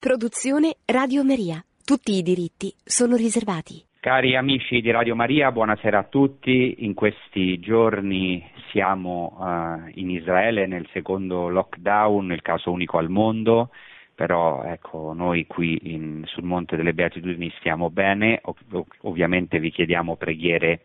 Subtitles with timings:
[0.00, 1.62] Produzione Radio Maria.
[1.84, 3.84] Tutti i diritti sono riservati.
[4.00, 6.76] Cari amici di Radio Maria, buonasera a tutti.
[6.78, 13.72] In questi giorni siamo uh, in Israele nel secondo lockdown, il caso unico al mondo,
[14.14, 20.16] però ecco, noi qui in, sul Monte delle Beatitudini stiamo bene, Ov- ovviamente vi chiediamo
[20.16, 20.84] preghiere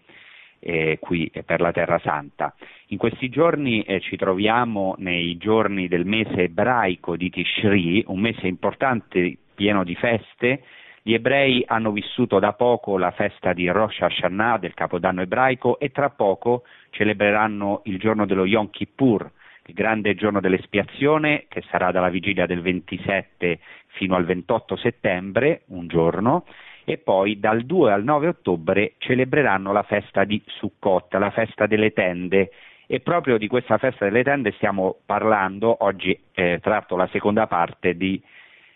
[0.67, 2.55] eh, qui per la Terra Santa.
[2.87, 8.47] In questi giorni eh, ci troviamo nei giorni del mese ebraico di Tishri, un mese
[8.47, 10.63] importante pieno di feste.
[11.03, 15.91] Gli ebrei hanno vissuto da poco la festa di Rosh Hashanah, del Capodanno ebraico, e
[15.91, 19.31] tra poco celebreranno il giorno dello Yom Kippur,
[19.67, 25.85] il grande giorno dell'espiazione, che sarà dalla vigilia del 27 fino al 28 settembre, un
[25.85, 26.45] giorno,
[26.85, 31.91] e poi dal 2 al 9 ottobre celebreranno la festa di Sukkot, la festa delle
[31.91, 32.51] tende.
[32.87, 37.97] E proprio di questa festa delle tende stiamo parlando, oggi eh, tratto la seconda parte
[37.97, 38.21] di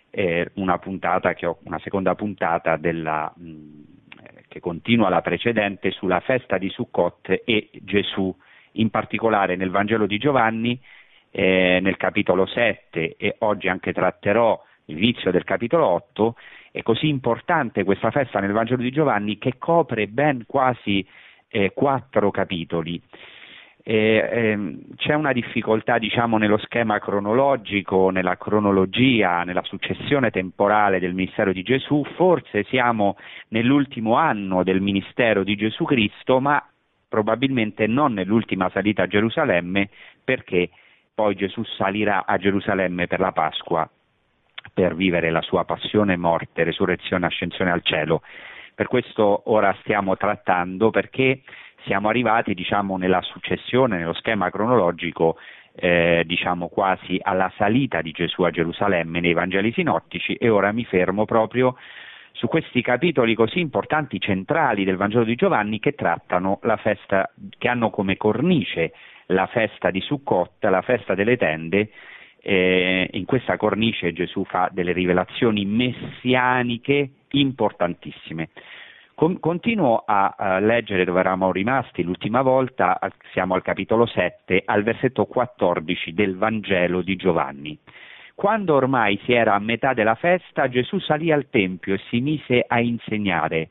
[0.09, 3.83] eh, una puntata ho, una seconda puntata della, mh,
[4.47, 8.35] che continua la precedente sulla festa di Sukkot e Gesù,
[8.73, 10.79] in particolare nel Vangelo di Giovanni,
[11.29, 16.35] eh, nel capitolo 7 e oggi anche tratterò il vizio del capitolo 8,
[16.79, 21.05] è così importante questa festa nel Vangelo di Giovanni che copre ben quasi
[21.49, 23.01] eh, quattro capitoli.
[23.81, 31.13] Eh, ehm, c'è una difficoltà diciamo, nello schema cronologico, nella cronologia, nella successione temporale del
[31.13, 33.17] ministero di Gesù, forse siamo
[33.49, 36.63] nell'ultimo anno del ministero di Gesù Cristo, ma
[37.07, 39.89] probabilmente non nell'ultima salita a Gerusalemme,
[40.23, 40.69] perché
[41.13, 43.89] poi Gesù salirà a Gerusalemme per la Pasqua
[44.79, 48.21] per vivere la sua passione, morte, resurrezione, ascensione al cielo.
[48.73, 51.41] Per questo ora stiamo trattando perché
[51.83, 55.35] siamo arrivati diciamo, nella successione, nello schema cronologico,
[55.75, 60.85] eh, diciamo quasi alla salita di Gesù a Gerusalemme nei Vangeli sinottici e ora mi
[60.85, 61.75] fermo proprio
[62.31, 67.67] su questi capitoli così importanti, centrali del Vangelo di Giovanni che trattano la festa, che
[67.67, 68.93] hanno come cornice
[69.25, 71.89] la festa di Sukkot, la festa delle tende
[72.41, 78.49] eh, in questa cornice Gesù fa delle rivelazioni messianiche importantissime.
[79.13, 82.97] Con, continuo a, a, leggere dove eravamo rimasti l'ultima volta,
[83.33, 87.77] siamo al capitolo 7, al versetto 14 del Vangelo di Giovanni.
[88.33, 92.63] Quando ormai si era a metà della festa, Gesù salì al Tempio e si mise
[92.65, 93.69] a insegnare.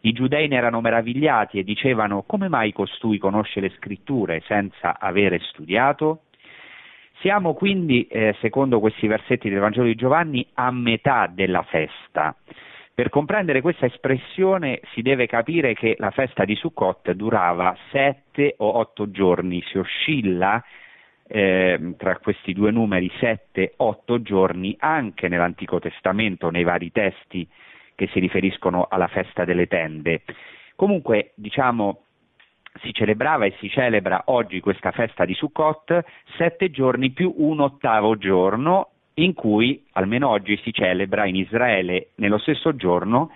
[0.00, 5.38] I giudei ne erano meravigliati e dicevano come mai costui conosce le scritture senza avere
[5.38, 6.22] studiato?
[7.20, 12.36] Siamo quindi, eh, secondo questi versetti del Vangelo di Giovanni, a metà della festa.
[12.94, 18.78] Per comprendere questa espressione si deve capire che la festa di Sukkot durava sette o
[18.78, 20.62] otto giorni, si oscilla
[21.26, 27.46] eh, tra questi due numeri sette, otto giorni anche nell'Antico Testamento, nei vari testi
[27.94, 30.22] che si riferiscono alla festa delle tende.
[30.76, 32.04] Comunque, diciamo,
[32.82, 36.04] si celebrava e si celebra oggi questa festa di Sukkot
[36.36, 42.38] sette giorni più un ottavo giorno in cui almeno oggi si celebra in Israele nello
[42.38, 43.30] stesso giorno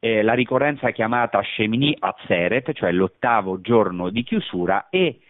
[0.00, 5.20] eh, la ricorrenza chiamata Shemini Atzeret, cioè l'ottavo giorno di chiusura e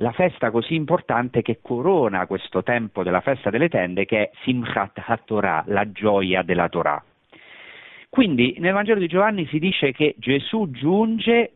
[0.00, 5.02] la festa così importante che corona questo tempo della festa delle tende che è Simchat
[5.06, 7.02] HaTorah, la gioia della Torah.
[8.08, 11.52] Quindi nel Vangelo di Giovanni si dice che Gesù giunge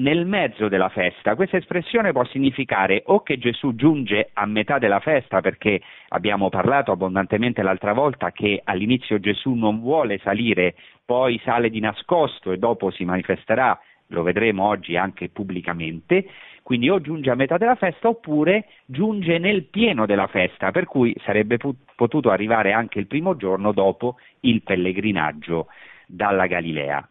[0.00, 1.34] nel mezzo della festa.
[1.34, 6.92] Questa espressione può significare o che Gesù giunge a metà della festa, perché abbiamo parlato
[6.92, 10.74] abbondantemente l'altra volta che all'inizio Gesù non vuole salire,
[11.04, 13.78] poi sale di nascosto e dopo si manifesterà,
[14.08, 16.26] lo vedremo oggi anche pubblicamente,
[16.62, 21.14] quindi o giunge a metà della festa oppure giunge nel pieno della festa, per cui
[21.24, 21.58] sarebbe
[21.94, 25.66] potuto arrivare anche il primo giorno dopo il pellegrinaggio
[26.06, 27.06] dalla Galilea.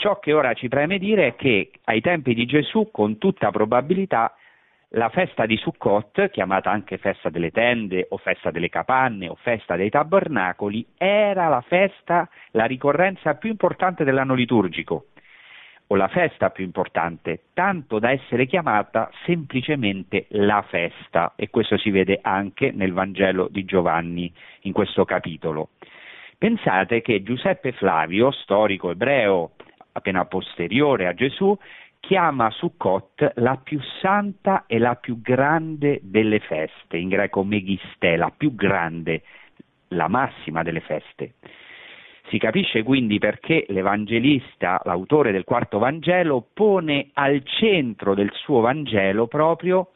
[0.00, 4.34] Ciò che ora ci preme dire è che ai tempi di Gesù, con tutta probabilità,
[4.92, 9.76] la festa di Sukkot, chiamata anche festa delle tende o festa delle capanne o festa
[9.76, 15.08] dei tabernacoli, era la festa, la ricorrenza più importante dell'anno liturgico,
[15.88, 21.90] o la festa più importante, tanto da essere chiamata semplicemente la festa, e questo si
[21.90, 25.72] vede anche nel Vangelo di Giovanni in questo capitolo.
[26.38, 29.50] Pensate che Giuseppe Flavio, storico ebreo
[29.92, 31.56] appena posteriore a Gesù,
[32.00, 38.32] chiama Sukkot la più santa e la più grande delle feste, in greco megiste, la
[38.34, 39.22] più grande,
[39.88, 41.34] la massima delle feste.
[42.28, 49.26] Si capisce quindi perché l'Evangelista, l'autore del quarto Vangelo, pone al centro del suo Vangelo
[49.26, 49.90] proprio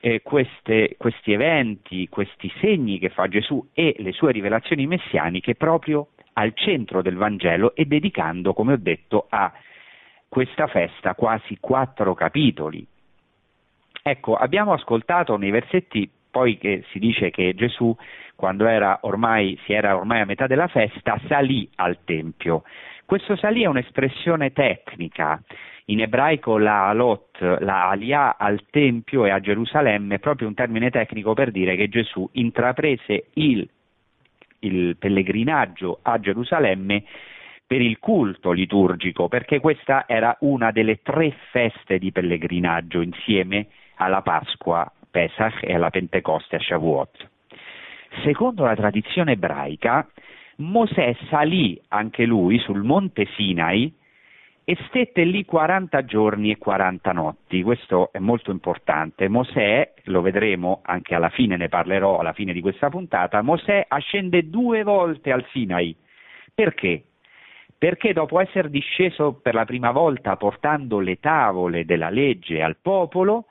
[0.00, 6.08] eh, queste, questi eventi, questi segni che fa Gesù e le sue rivelazioni messianiche proprio
[6.34, 9.52] al centro del Vangelo e dedicando, come ho detto, a
[10.28, 12.86] questa festa quasi quattro capitoli.
[14.02, 17.96] Ecco, abbiamo ascoltato nei versetti poi che si dice che Gesù,
[18.34, 22.64] quando era ormai, si era ormai a metà della festa, salì al Tempio.
[23.06, 25.40] Questo salì è un'espressione tecnica,
[25.86, 30.90] in ebraico la alot, la alia al Tempio e a Gerusalemme è proprio un termine
[30.90, 33.68] tecnico per dire che Gesù intraprese il,
[34.64, 37.04] il pellegrinaggio a Gerusalemme
[37.66, 44.22] per il culto liturgico, perché questa era una delle tre feste di pellegrinaggio insieme alla
[44.22, 47.28] Pasqua, Pesach e alla Pentecoste a Shavuot.
[48.22, 50.06] Secondo la tradizione ebraica,
[50.56, 53.92] Mosè salì anche lui sul monte Sinai
[54.64, 57.62] e stette lì 40 giorni e 40 notti.
[57.62, 59.28] Questo è molto importante.
[59.28, 64.48] Mosè, lo vedremo anche alla fine, ne parlerò alla fine di questa puntata, Mosè ascende
[64.48, 65.94] due volte al Sinai.
[66.54, 67.04] Perché?
[67.76, 73.46] Perché dopo essere disceso per la prima volta portando le tavole della legge al popolo,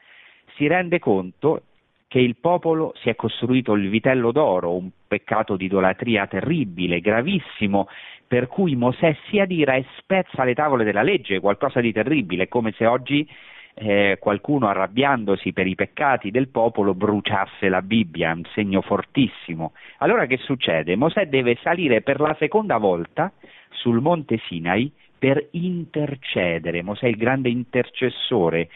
[0.56, 1.64] si rende conto
[2.08, 7.88] che il popolo si è costruito il vitello d'oro, un peccato di idolatria terribile, gravissimo,
[8.34, 12.72] per cui Mosè si adira e spezza le tavole della legge, qualcosa di terribile, come
[12.72, 13.30] se oggi
[13.76, 19.74] eh, qualcuno arrabbiandosi per i peccati del popolo bruciasse la Bibbia, un segno fortissimo.
[20.00, 20.96] Allora che succede?
[20.96, 23.32] Mosè deve salire per la seconda volta
[23.70, 26.82] sul monte Sinai per intercedere.
[26.82, 28.68] Mosè è il grande intercessore,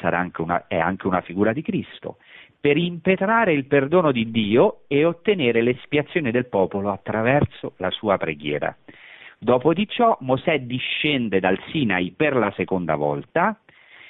[0.00, 2.16] anche una, è anche una figura di Cristo
[2.62, 8.72] per impetrare il perdono di Dio e ottenere l'espiazione del popolo attraverso la sua preghiera.
[9.36, 13.58] Dopo di ciò Mosè discende dal Sinai per la seconda volta.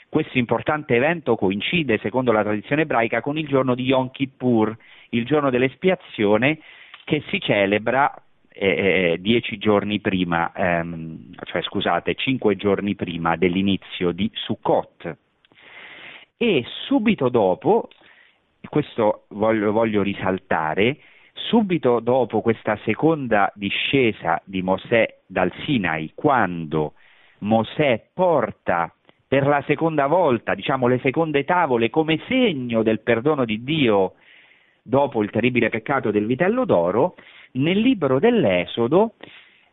[0.06, 4.76] Questo importante evento coincide, secondo la tradizione ebraica, con il giorno di Yom Kippur,
[5.08, 6.58] il giorno dell'espiazione
[7.04, 8.14] che si celebra
[8.50, 8.66] eh,
[9.14, 15.16] eh dieci giorni prima, ehm, cioè scusate, cinque giorni prima dell'inizio di Sukkot.
[16.36, 17.88] E subito dopo
[18.68, 20.98] questo voglio, voglio risaltare,
[21.32, 26.94] subito dopo questa seconda discesa di Mosè dal Sinai, quando
[27.38, 28.92] Mosè porta
[29.26, 34.14] per la seconda volta, diciamo, le seconde tavole come segno del perdono di Dio
[34.82, 37.14] dopo il terribile peccato del vitello d'oro,
[37.52, 39.14] nel libro dell'Esodo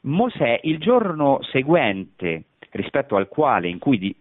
[0.02, 4.16] Mosè il giorno seguente rispetto al quale, di,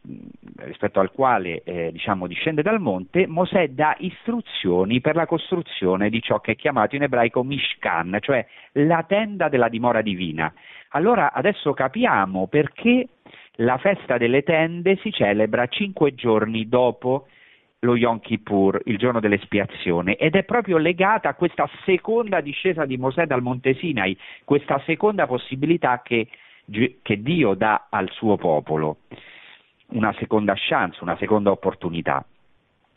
[0.56, 6.23] rispetto al quale eh, diciamo, discende dal monte, Mosè dà istruzioni per la costruzione di
[6.23, 10.53] ciò che è chiamato in ebraico Mishkan, cioè la tenda della dimora divina.
[10.91, 13.09] Allora adesso capiamo perché
[13.56, 17.27] la festa delle tende si celebra cinque giorni dopo
[17.81, 22.97] lo Yom Kippur, il giorno dell'espiazione, ed è proprio legata a questa seconda discesa di
[22.97, 26.27] Mosè dal Monte Sinai, questa seconda possibilità che
[27.03, 28.99] che Dio dà al suo popolo,
[29.88, 32.25] una seconda chance, una seconda opportunità.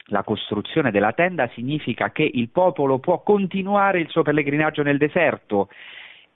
[0.06, 5.70] La costruzione della tenda significa che il popolo può continuare il suo pellegrinaggio nel deserto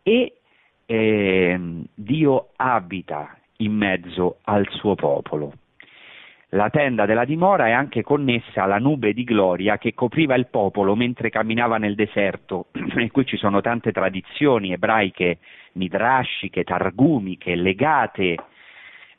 [0.02, 0.38] e
[0.86, 1.60] eh,
[1.94, 5.54] Dio abita in mezzo al suo popolo.
[6.56, 10.96] La tenda della dimora è anche connessa alla nube di gloria che copriva il popolo
[10.96, 15.40] mentre camminava nel deserto e qui ci sono tante tradizioni ebraiche,
[15.74, 18.38] midrashiche, targumiche legate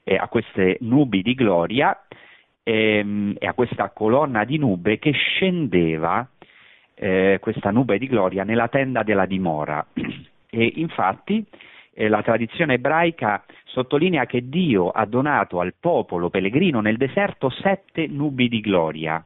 [0.03, 2.07] eh, a queste nubi di gloria
[2.63, 6.27] ehm, e a questa colonna di nube che scendeva
[6.95, 9.85] eh, questa nube di gloria nella tenda della dimora.
[10.49, 11.45] E infatti
[11.93, 13.45] eh, la tradizione ebraica
[13.77, 19.23] sottolinea che Dio ha donato al popolo pellegrino nel deserto sette nubi di gloria.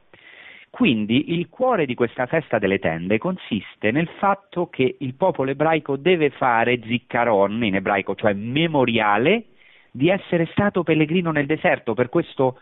[0.69, 5.95] Quindi il cuore di questa festa delle tende consiste nel fatto che il popolo ebraico
[5.95, 9.45] deve fare ziccaron in ebraico, cioè memoriale
[9.89, 11.93] di essere stato pellegrino nel deserto.
[11.93, 12.59] Per questo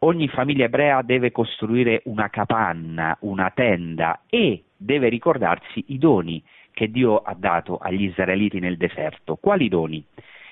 [0.00, 6.88] ogni famiglia ebrea deve costruire una capanna, una tenda e deve ricordarsi i doni che
[6.88, 9.34] Dio ha dato agli israeliti nel deserto.
[9.34, 10.04] Quali doni?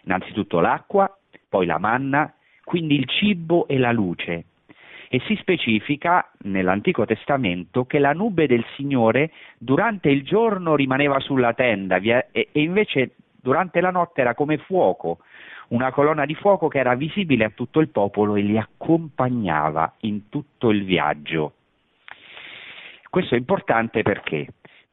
[0.04, 1.10] Innanzitutto l'acqua,
[1.48, 2.32] poi la manna,
[2.64, 4.44] quindi il cibo e la luce.
[5.08, 11.52] E si specifica nell'Antico Testamento che la nube del Signore durante il giorno rimaneva sulla
[11.52, 15.18] tenda e invece durante la notte era come fuoco,
[15.68, 20.28] una colonna di fuoco che era visibile a tutto il popolo e li accompagnava in
[20.28, 21.54] tutto il viaggio.
[23.08, 24.46] Questo è importante perché?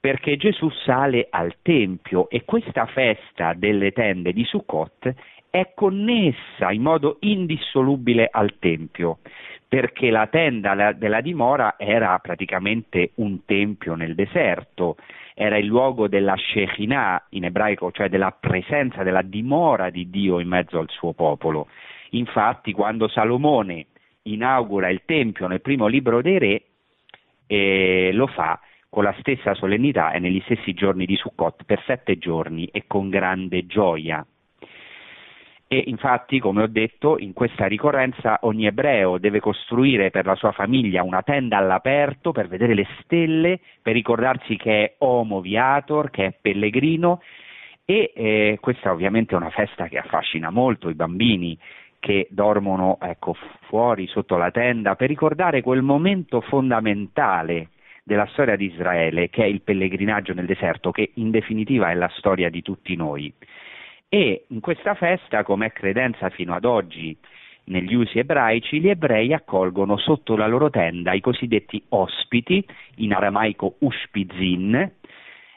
[0.08, 5.14] Perché Gesù sale al Tempio e questa festa delle tende di Sukkot
[5.50, 9.18] è connessa in modo indissolubile al Tempio,
[9.68, 14.96] perché la tenda della dimora era praticamente un tempio nel deserto,
[15.34, 20.48] era il luogo della Shekinah in ebraico, cioè della presenza, della dimora di Dio in
[20.48, 21.68] mezzo al suo popolo.
[22.12, 23.88] Infatti quando Salomone
[24.22, 26.62] inaugura il tempio nel primo libro dei re,
[27.46, 28.58] eh, lo fa
[28.98, 33.10] con la stessa solennità e negli stessi giorni di Sukkot per sette giorni e con
[33.10, 34.26] grande gioia.
[35.68, 40.52] E infatti, come ho detto, in questa ricorrenza ogni ebreo deve costruire per la sua
[40.52, 46.26] famiglia una tenda all'aperto per vedere le stelle, per ricordarsi che è homo viator, che
[46.26, 47.22] è pellegrino
[47.86, 51.56] e eh, questa ovviamente è una festa che affascina molto i bambini
[52.00, 53.36] che dormono ecco,
[53.68, 57.70] fuori sotto la tenda per ricordare quel momento fondamentale
[58.08, 62.10] della storia di Israele che è il pellegrinaggio nel deserto, che in definitiva è la
[62.16, 63.32] storia di tutti noi.
[64.08, 67.16] E in questa festa, come è credenza fino ad oggi
[67.66, 73.76] negli usi ebraici, gli ebrei accolgono sotto la loro tenda i cosiddetti ospiti, in aramaico
[73.80, 74.90] ushpizin,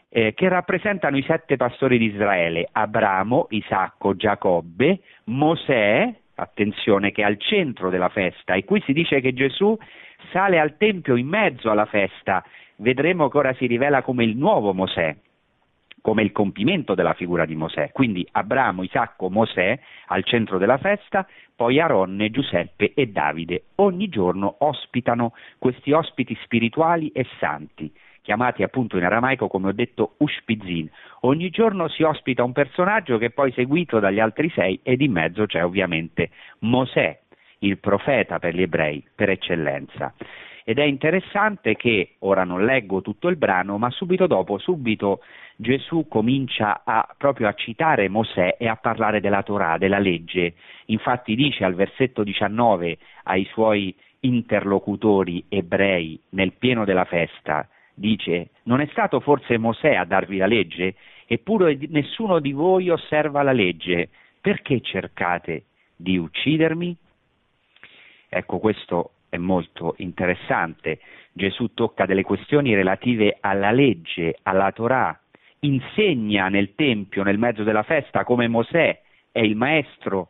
[0.08, 7.26] eh, che rappresentano i sette pastori di Israele, Abramo, Isacco, Giacobbe, Mosè, attenzione, che è
[7.26, 9.78] al centro della festa, e qui si dice che Gesù
[10.32, 12.44] sale al Tempio in mezzo alla festa,
[12.76, 15.16] vedremo che ora si rivela come il nuovo Mosè,
[16.00, 17.90] come il compimento della figura di Mosè.
[17.92, 23.64] Quindi Abramo, Isacco, Mosè al centro della festa, poi Aronne, Giuseppe e Davide.
[23.76, 30.14] Ogni giorno ospitano questi ospiti spirituali e santi chiamati appunto in aramaico come ho detto
[30.18, 30.88] Ushpizin.
[31.22, 35.12] Ogni giorno si ospita un personaggio che è poi seguito dagli altri sei ed in
[35.12, 37.18] mezzo c'è ovviamente Mosè,
[37.60, 40.12] il profeta per gli ebrei per eccellenza.
[40.64, 45.20] Ed è interessante che, ora non leggo tutto il brano, ma subito dopo, subito
[45.56, 50.54] Gesù comincia a, proprio a citare Mosè e a parlare della Torah, della legge.
[50.86, 58.80] Infatti dice al versetto 19 ai suoi interlocutori ebrei nel pieno della festa, dice, non
[58.80, 60.94] è stato forse Mosè a darvi la legge?
[61.26, 64.08] Eppure nessuno di voi osserva la legge.
[64.40, 65.64] Perché cercate
[65.96, 66.96] di uccidermi?
[68.32, 71.00] Ecco, questo è molto interessante.
[71.32, 75.18] Gesù tocca delle questioni relative alla legge, alla Torah,
[75.60, 79.00] insegna nel Tempio, nel mezzo della festa, come Mosè
[79.32, 80.28] è il maestro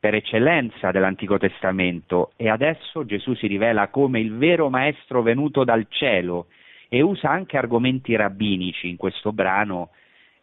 [0.00, 5.86] per eccellenza dell'Antico Testamento e adesso Gesù si rivela come il vero maestro venuto dal
[5.88, 6.48] cielo
[6.88, 9.90] e usa anche argomenti rabbinici in questo brano,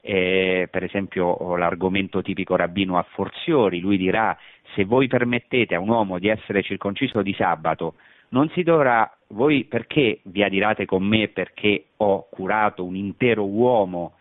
[0.01, 4.37] eh, per esempio l'argomento tipico rabbino a forziori, lui dirà
[4.73, 7.95] se voi permettete a un uomo di essere circonciso di sabato,
[8.29, 14.13] non si dovrà, voi perché vi adirate con me perché ho curato un intero uomo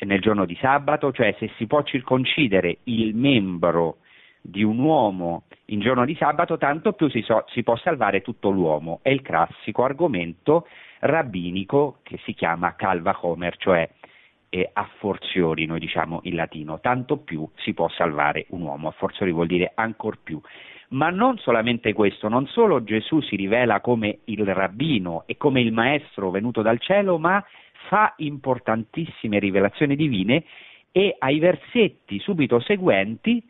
[0.00, 3.98] nel giorno di sabato, cioè se si può circoncidere il membro
[4.40, 8.50] di un uomo in giorno di sabato, tanto più si, so, si può salvare tutto
[8.50, 9.00] l'uomo.
[9.02, 10.66] È il classico argomento
[11.00, 13.88] rabbinico che si chiama calva homer, cioè
[14.50, 18.92] eh, a forziori, noi diciamo in latino, tanto più si può salvare un uomo, a
[18.92, 20.40] forziori vuol dire ancor più.
[20.88, 25.72] Ma non solamente questo, non solo Gesù si rivela come il rabbino e come il
[25.72, 27.42] maestro venuto dal cielo, ma
[27.88, 30.44] fa importantissime rivelazioni divine
[30.90, 33.42] e ai versetti subito seguenti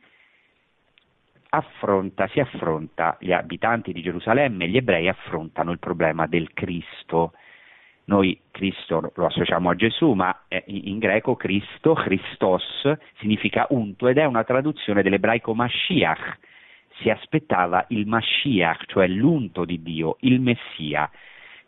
[1.51, 7.33] affronta, si affronta, gli abitanti di Gerusalemme, gli ebrei affrontano il problema del Cristo.
[8.11, 10.37] Noi Cristo lo associamo a Gesù, ma
[10.67, 16.39] in greco Cristo, Christos, significa unto ed è una traduzione dell'ebraico Mashiach.
[16.99, 21.09] Si aspettava il Mashiach, cioè l'unto di Dio, il Messia.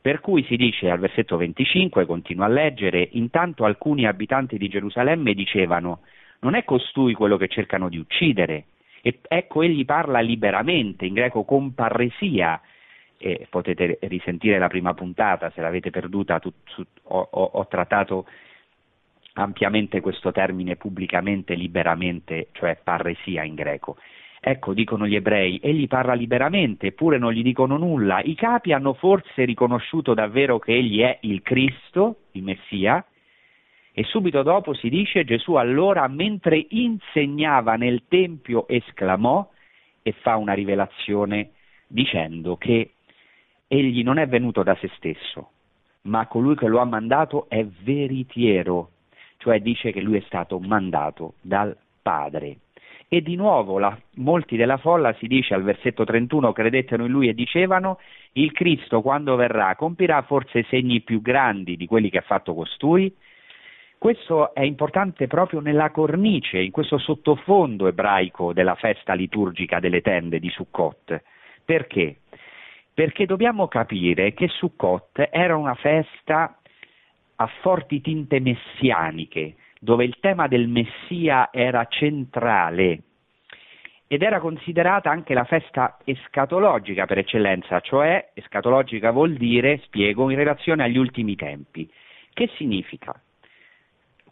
[0.01, 5.35] Per cui si dice al versetto 25, continua a leggere, intanto alcuni abitanti di Gerusalemme
[5.35, 6.01] dicevano
[6.41, 8.65] non è costui quello che cercano di uccidere,
[9.01, 12.61] e ecco, egli parla liberamente, in greco con parresia,
[13.23, 16.53] e potete risentire la prima puntata, se l'avete perduta, tu,
[17.05, 18.27] ho, ho, ho trattato
[19.35, 23.97] ampiamente questo termine pubblicamente, liberamente, cioè parresia in greco.
[24.41, 28.21] Ecco, dicono gli ebrei, egli parla liberamente, eppure non gli dicono nulla.
[28.23, 33.05] I capi hanno forse riconosciuto davvero che egli è il Cristo, il Messia,
[33.93, 39.49] e subito dopo si dice Gesù allora mentre insegnava nel Tempio esclamò
[40.03, 41.51] e fa una rivelazione
[41.87, 42.95] dicendo che
[43.73, 45.51] egli non è venuto da se stesso,
[46.03, 48.91] ma colui che lo ha mandato è veritiero,
[49.39, 52.59] cioè dice che lui è stato mandato dal Padre.
[53.09, 57.29] E di nuovo la, molti della folla si dice al versetto 31 credettero in lui
[57.29, 57.99] e dicevano
[58.33, 63.15] il Cristo quando verrà compirà forse segni più grandi di quelli che ha fatto costui?
[63.97, 70.41] Questo è importante proprio nella cornice, in questo sottofondo ebraico della festa liturgica delle tende
[70.41, 71.23] di Sukkot.
[71.65, 72.17] Perché?
[72.95, 76.59] Perché dobbiamo capire che Sukkot era una festa
[77.37, 83.03] a forti tinte messianiche, dove il tema del Messia era centrale
[84.07, 90.37] ed era considerata anche la festa escatologica per eccellenza, cioè escatologica vuol dire, spiego, in
[90.37, 91.91] relazione agli ultimi tempi.
[92.35, 93.19] Che significa?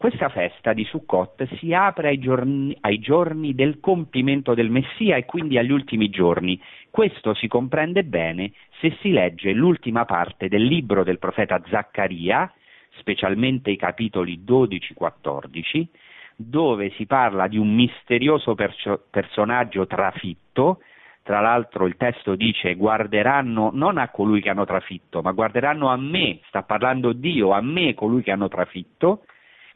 [0.00, 5.26] Questa festa di Sukkot si apre ai giorni, ai giorni, del compimento del Messia e
[5.26, 6.58] quindi agli ultimi giorni.
[6.90, 12.50] Questo si comprende bene se si legge l'ultima parte del libro del profeta Zaccaria,
[12.92, 15.86] specialmente i capitoli 12-14,
[16.34, 20.80] dove si parla di un misterioso perso- personaggio trafitto,
[21.22, 25.96] tra l'altro il testo dice guarderanno non a colui che hanno trafitto, ma guarderanno a
[25.98, 29.24] me, sta parlando Dio, a me colui che hanno trafitto,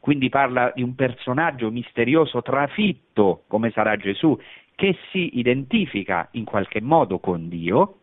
[0.05, 4.39] quindi parla di un personaggio misterioso trafitto come sarà Gesù,
[4.75, 8.01] che si identifica in qualche modo con Dio.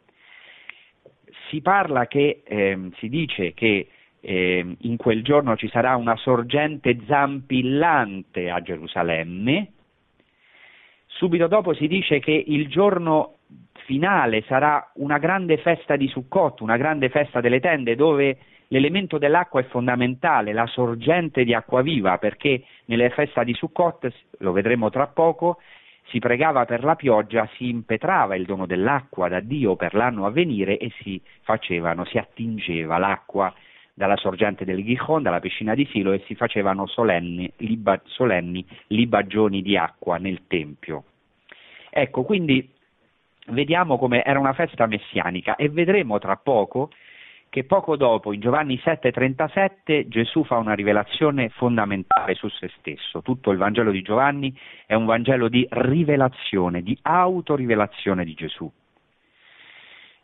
[1.49, 3.87] Si parla che, eh, si dice che
[4.19, 9.71] eh, in quel giorno ci sarà una sorgente zampillante a Gerusalemme,
[11.07, 13.37] subito dopo si dice che il giorno
[13.85, 18.39] finale sarà una grande festa di Sukkot, una grande festa delle tende dove
[18.73, 24.52] l'elemento dell'acqua è fondamentale, la sorgente di acqua viva, perché nelle feste di Sukkot, lo
[24.52, 25.59] vedremo tra poco,
[26.09, 30.31] si pregava per la pioggia, si impetrava il dono dell'acqua da Dio per l'anno a
[30.31, 33.52] venire e si facevano, si attingeva l'acqua
[33.95, 39.61] dalla sorgente del Gihon, dalla piscina di Silo e si facevano solenni, liba, solenni libagioni
[39.61, 41.05] di acqua nel Tempio.
[41.91, 42.71] Ecco, quindi
[43.49, 46.88] vediamo come era una festa messianica e vedremo tra poco
[47.53, 53.21] che poco dopo, in Giovanni 7:37, Gesù fa una rivelazione fondamentale su se stesso.
[53.21, 58.73] Tutto il Vangelo di Giovanni è un Vangelo di rivelazione, di autorivelazione di Gesù.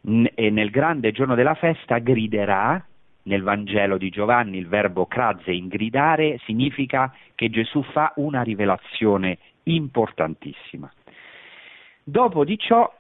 [0.01, 2.83] E nel grande giorno della festa griderà
[3.25, 10.91] nel Vangelo di Giovanni il verbo crazze, ingridare, significa che Gesù fa una rivelazione importantissima.
[12.03, 12.91] Dopo di ciò,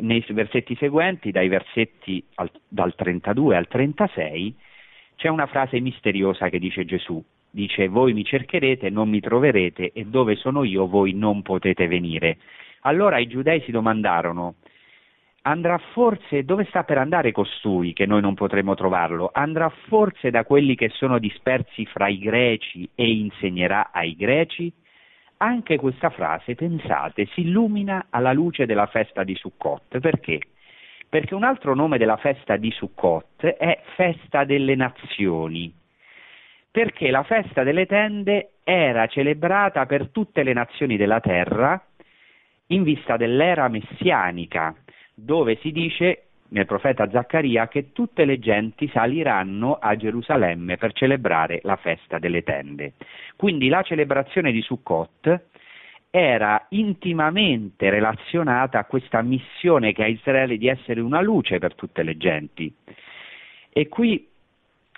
[0.00, 4.54] nei versetti seguenti, dai versetti al, dal 32 al 36,
[5.16, 7.22] c'è una frase misteriosa che dice Gesù.
[7.52, 12.38] Dice, voi mi cercherete, non mi troverete, e dove sono io voi non potete venire.
[12.82, 14.54] Allora i giudei si domandarono,
[15.42, 19.30] andrà forse, dove sta per andare costui che noi non potremo trovarlo?
[19.32, 24.72] Andrà forse da quelli che sono dispersi fra i greci e insegnerà ai greci?
[25.42, 29.98] Anche questa frase, pensate, si illumina alla luce della festa di Sukkot.
[29.98, 30.38] Perché?
[31.08, 35.74] Perché un altro nome della festa di Sukkot è festa delle nazioni.
[36.70, 41.82] Perché la festa delle tende era celebrata per tutte le nazioni della terra
[42.66, 44.74] in vista dell'era messianica,
[45.14, 51.60] dove si dice nel profeta Zaccaria che tutte le genti saliranno a Gerusalemme per celebrare
[51.62, 52.94] la festa delle tende.
[53.36, 55.42] Quindi la celebrazione di Sukkot
[56.10, 62.02] era intimamente relazionata a questa missione che ha Israele di essere una luce per tutte
[62.02, 62.72] le genti.
[63.72, 64.28] E qui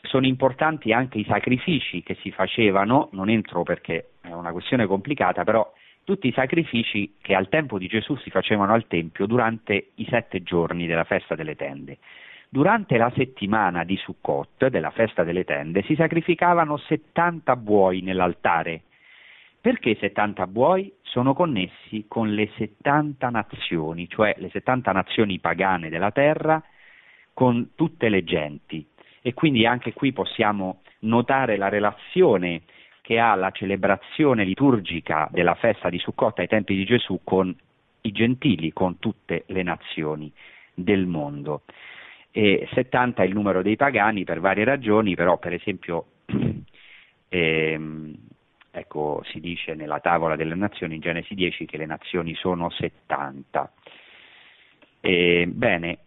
[0.02, 5.44] sono importanti anche i sacrifici che si facevano, non entro perché è una questione complicata,
[5.44, 5.70] però
[6.04, 10.42] tutti i sacrifici che al tempo di Gesù si facevano al Tempio durante i sette
[10.42, 11.98] giorni della festa delle tende.
[12.48, 18.82] Durante la settimana di Sukkot, della festa delle tende, si sacrificavano 70 buoi nell'altare.
[19.60, 20.92] Perché 70 buoi?
[21.02, 26.62] Sono connessi con le 70 nazioni, cioè le 70 nazioni pagane della terra,
[27.32, 28.86] con tutte le genti.
[29.22, 32.62] E quindi anche qui possiamo notare la relazione
[33.02, 37.54] che ha la celebrazione liturgica della festa di Sukkot ai tempi di Gesù con
[38.02, 40.32] i gentili, con tutte le nazioni
[40.72, 41.62] del mondo.
[42.30, 46.06] E 70 è il numero dei pagani per varie ragioni, però per esempio
[47.28, 48.14] ehm,
[48.70, 53.72] ecco, si dice nella tavola delle nazioni in Genesi 10 che le nazioni sono 70.
[55.00, 55.98] E, bene,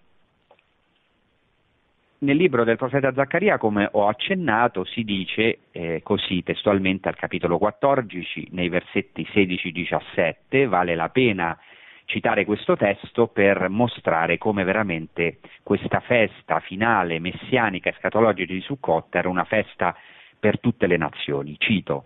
[2.19, 7.57] nel libro del profeta Zaccaria, come ho accennato, si dice eh, così testualmente al capitolo
[7.57, 11.57] 14, nei versetti 16-17, vale la pena
[12.05, 19.13] citare questo testo per mostrare come veramente questa festa finale messianica e scatologica di Sukkot
[19.15, 19.95] era una festa
[20.39, 21.55] per tutte le nazioni.
[21.57, 22.05] Cito,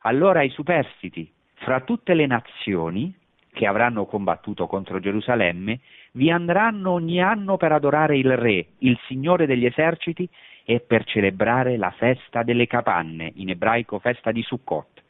[0.00, 3.14] allora i superstiti fra tutte le nazioni
[3.52, 5.80] che avranno combattuto contro Gerusalemme
[6.16, 10.28] vi andranno ogni anno per adorare il Re, il Signore degli eserciti,
[10.64, 15.04] e per celebrare la festa delle capanne, in ebraico festa di Sukkot.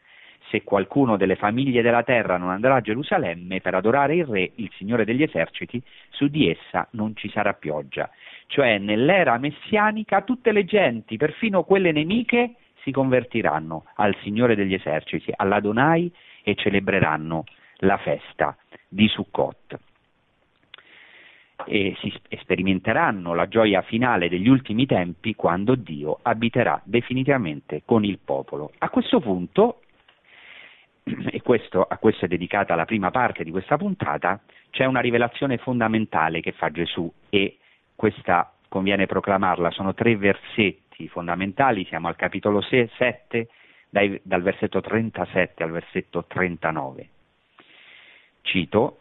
[0.51, 4.71] se qualcuno delle famiglie della terra non andrà a Gerusalemme per adorare il Re, il
[4.77, 8.09] Signore degli eserciti, su di essa non ci sarà pioggia.
[8.47, 15.33] Cioè nell'era messianica tutte le genti, perfino quelle nemiche, si convertiranno al Signore degli eserciti,
[15.35, 16.12] all'Adonai
[16.45, 17.45] e celebreranno
[17.79, 18.57] la festa
[18.88, 19.86] di Sukkot.
[21.64, 28.19] E si sperimenteranno la gioia finale degli ultimi tempi quando Dio abiterà definitivamente con il
[28.23, 28.73] popolo.
[28.79, 29.81] A questo punto,
[31.05, 34.40] e questo, a questo è dedicata la prima parte di questa puntata,
[34.71, 37.59] c'è una rivelazione fondamentale che fa Gesù e
[37.95, 43.49] questa conviene proclamarla, sono tre versetti fondamentali, siamo al capitolo 6, 7,
[43.88, 47.09] dai, dal versetto 37 al versetto 39.
[48.42, 48.99] Cito,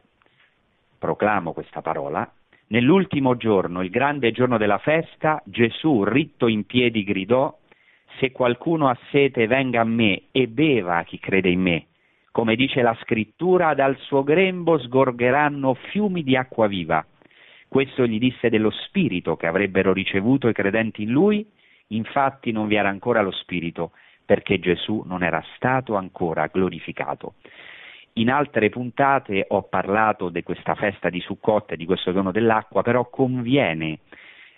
[0.98, 2.30] proclamo questa parola,
[2.68, 7.56] nell'ultimo giorno, il grande giorno della festa, Gesù, ritto in piedi, gridò,
[8.20, 11.86] se qualcuno ha sete venga a me e beva chi crede in me.
[12.32, 17.06] Come dice la scrittura, dal suo grembo sgorgeranno fiumi di acqua viva.
[17.68, 21.46] Questo gli disse dello Spirito che avrebbero ricevuto i credenti in lui,
[21.88, 23.92] infatti non vi era ancora lo Spirito,
[24.26, 27.36] perché Gesù non era stato ancora glorificato.
[28.18, 32.82] In altre puntate ho parlato di questa festa di Sukkot e di questo dono dell'acqua,
[32.82, 34.00] però conviene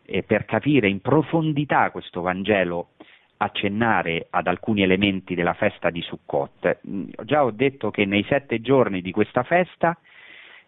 [0.05, 2.89] eh, per capire in profondità questo Vangelo
[3.37, 6.81] accennare ad alcuni elementi della festa di Sukkot.
[6.87, 9.97] Mm, già ho detto che nei sette giorni di questa festa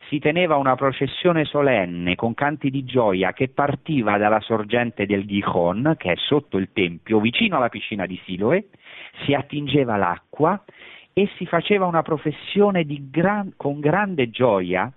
[0.08, 5.94] si teneva una processione solenne con canti di gioia che partiva dalla sorgente del Gihon,
[5.96, 8.70] che è sotto il tempio, vicino alla piscina di Siloe,
[9.26, 10.60] si attingeva l'acqua
[11.20, 14.90] e si faceva una professione gran, con grande gioia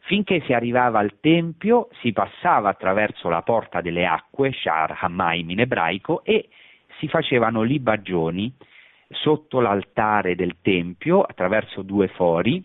[0.00, 5.60] finché si arrivava al tempio, si passava attraverso la porta delle acque, Shar Hamaim in
[5.60, 6.48] ebraico, e
[6.98, 8.52] si facevano libagioni
[9.08, 12.62] sotto l'altare del tempio attraverso due fori,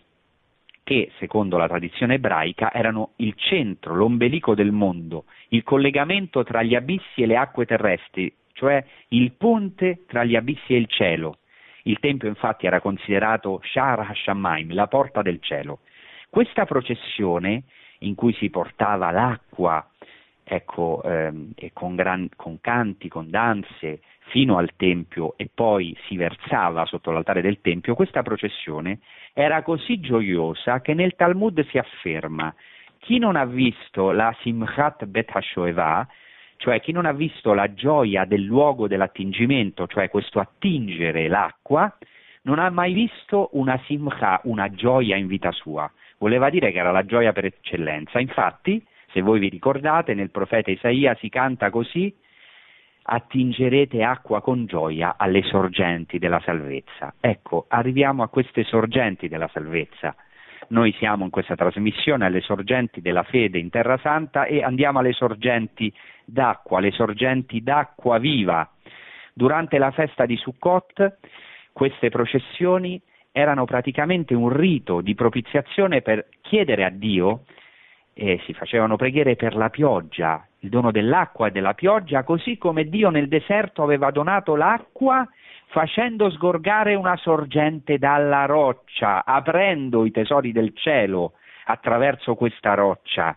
[0.82, 6.74] che, secondo la tradizione ebraica, erano il centro, l'ombelico del mondo, il collegamento tra gli
[6.74, 11.38] abissi e le acque terrestri, cioè il ponte tra gli abissi e il cielo.
[11.84, 15.80] Il Tempio infatti era considerato Shar Hashamayim, la porta del cielo.
[16.28, 17.64] Questa processione,
[18.00, 19.86] in cui si portava l'acqua
[20.44, 26.84] ecco, ehm, con, gran, con canti, con danze, fino al Tempio e poi si versava
[26.86, 29.00] sotto l'altare del Tempio, questa processione
[29.32, 32.54] era così gioiosa che nel Talmud si afferma
[32.98, 36.06] chi non ha visto la Simchat Bet HaShoevah,
[36.64, 41.94] cioè chi non ha visto la gioia del luogo dell'attingimento, cioè questo attingere l'acqua,
[42.44, 45.92] non ha mai visto una simcha, una gioia in vita sua.
[46.16, 48.18] Voleva dire che era la gioia per eccellenza.
[48.18, 52.10] Infatti, se voi vi ricordate, nel profeta Isaia si canta così,
[53.02, 57.12] attingerete acqua con gioia alle sorgenti della salvezza.
[57.20, 60.16] Ecco, arriviamo a queste sorgenti della salvezza.
[60.68, 65.12] Noi siamo in questa trasmissione alle sorgenti della fede in Terra Santa e andiamo alle
[65.12, 65.92] sorgenti
[66.24, 68.68] d'acqua, le sorgenti d'acqua viva.
[69.32, 71.18] Durante la festa di Sukkot
[71.72, 73.00] queste processioni
[73.32, 77.42] erano praticamente un rito di propiziazione per chiedere a Dio
[78.14, 82.84] e si facevano preghiere per la pioggia, il dono dell'acqua e della pioggia, così come
[82.84, 85.28] Dio nel deserto aveva donato l'acqua
[85.74, 91.32] facendo sgorgare una sorgente dalla roccia, aprendo i tesori del cielo
[91.64, 93.36] attraverso questa roccia.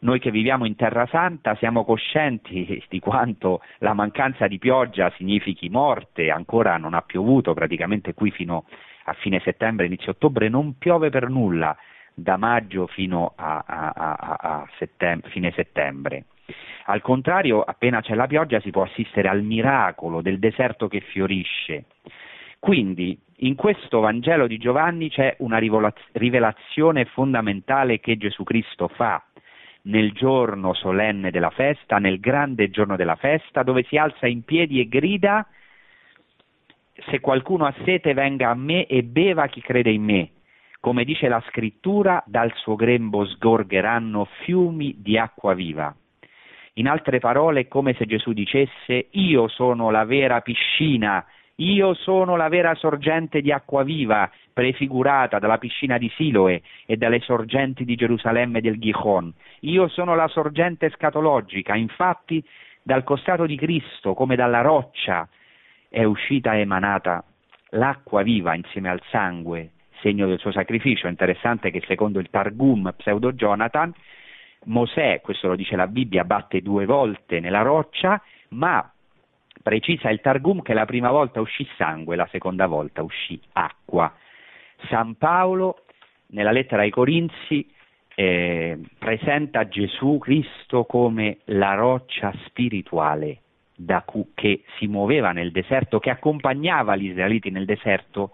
[0.00, 5.70] Noi che viviamo in Terra Santa siamo coscienti di quanto la mancanza di pioggia significhi
[5.70, 8.66] morte, ancora non ha piovuto praticamente qui fino
[9.04, 11.74] a fine settembre, inizio ottobre, non piove per nulla
[12.12, 16.26] da maggio fino a, a, a, a settembre, fine settembre.
[16.86, 21.86] Al contrario, appena c'è la pioggia si può assistere al miracolo del deserto che fiorisce.
[22.58, 25.58] Quindi in questo Vangelo di Giovanni c'è una
[26.12, 29.22] rivelazione fondamentale che Gesù Cristo fa
[29.82, 34.80] nel giorno solenne della festa, nel grande giorno della festa, dove si alza in piedi
[34.80, 35.46] e grida
[37.10, 40.30] se qualcuno ha sete venga a me e beva chi crede in me.
[40.80, 45.94] Come dice la scrittura, dal suo grembo sgorgeranno fiumi di acqua viva.
[46.74, 51.24] In altre parole è come se Gesù dicesse io sono la vera piscina,
[51.56, 57.20] io sono la vera sorgente di acqua viva, prefigurata dalla piscina di Siloe e dalle
[57.20, 59.32] sorgenti di Gerusalemme e del Gihon.
[59.60, 62.44] Io sono la sorgente scatologica, infatti
[62.82, 65.28] dal costato di Cristo, come dalla roccia,
[65.88, 67.22] è uscita e emanata
[67.70, 71.06] l'acqua viva insieme al sangue, segno del suo sacrificio.
[71.06, 73.94] Interessante che secondo il Targum pseudo Jonathan,
[74.66, 78.90] Mosè, questo lo dice la Bibbia, batte due volte nella roccia, ma
[79.62, 84.12] precisa il Targum che la prima volta uscì sangue, la seconda volta uscì acqua.
[84.88, 85.84] San Paolo
[86.28, 87.66] nella lettera ai Corinzi
[88.14, 93.40] eh, presenta Gesù Cristo come la roccia spirituale
[94.04, 98.32] cui, che si muoveva nel deserto, che accompagnava gli israeliti nel deserto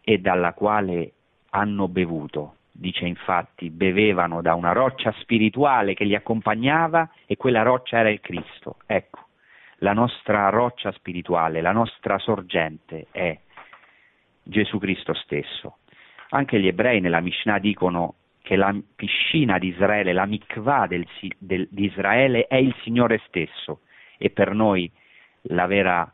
[0.00, 1.12] e dalla quale
[1.50, 2.56] hanno bevuto.
[2.74, 8.20] Dice infatti, bevevano da una roccia spirituale che li accompagnava e quella roccia era il
[8.20, 8.78] Cristo.
[8.86, 9.26] Ecco,
[9.78, 13.38] la nostra roccia spirituale, la nostra sorgente è
[14.42, 15.78] Gesù Cristo stesso.
[16.30, 21.06] Anche gli ebrei nella Mishnah dicono che la piscina di Israele, la mikvah del,
[21.38, 23.80] del, di Israele è il Signore stesso
[24.18, 24.90] e per noi
[25.42, 26.12] la vera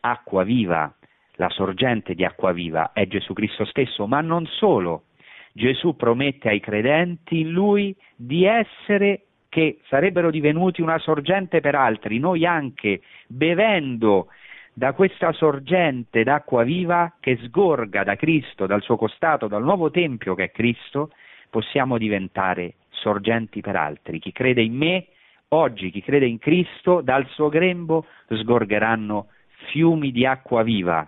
[0.00, 0.94] acqua viva,
[1.36, 5.04] la sorgente di acqua viva è Gesù Cristo stesso, ma non solo.
[5.52, 12.18] Gesù promette ai credenti in Lui di essere che sarebbero divenuti una sorgente per altri,
[12.18, 14.28] noi anche bevendo
[14.72, 20.34] da questa sorgente d'acqua viva che sgorga da Cristo, dal suo costato, dal nuovo Tempio
[20.34, 21.10] che è Cristo,
[21.50, 24.18] possiamo diventare sorgenti per altri.
[24.18, 25.08] Chi crede in me,
[25.48, 29.26] oggi chi crede in Cristo, dal suo grembo sgorgeranno
[29.70, 31.06] fiumi di acqua viva.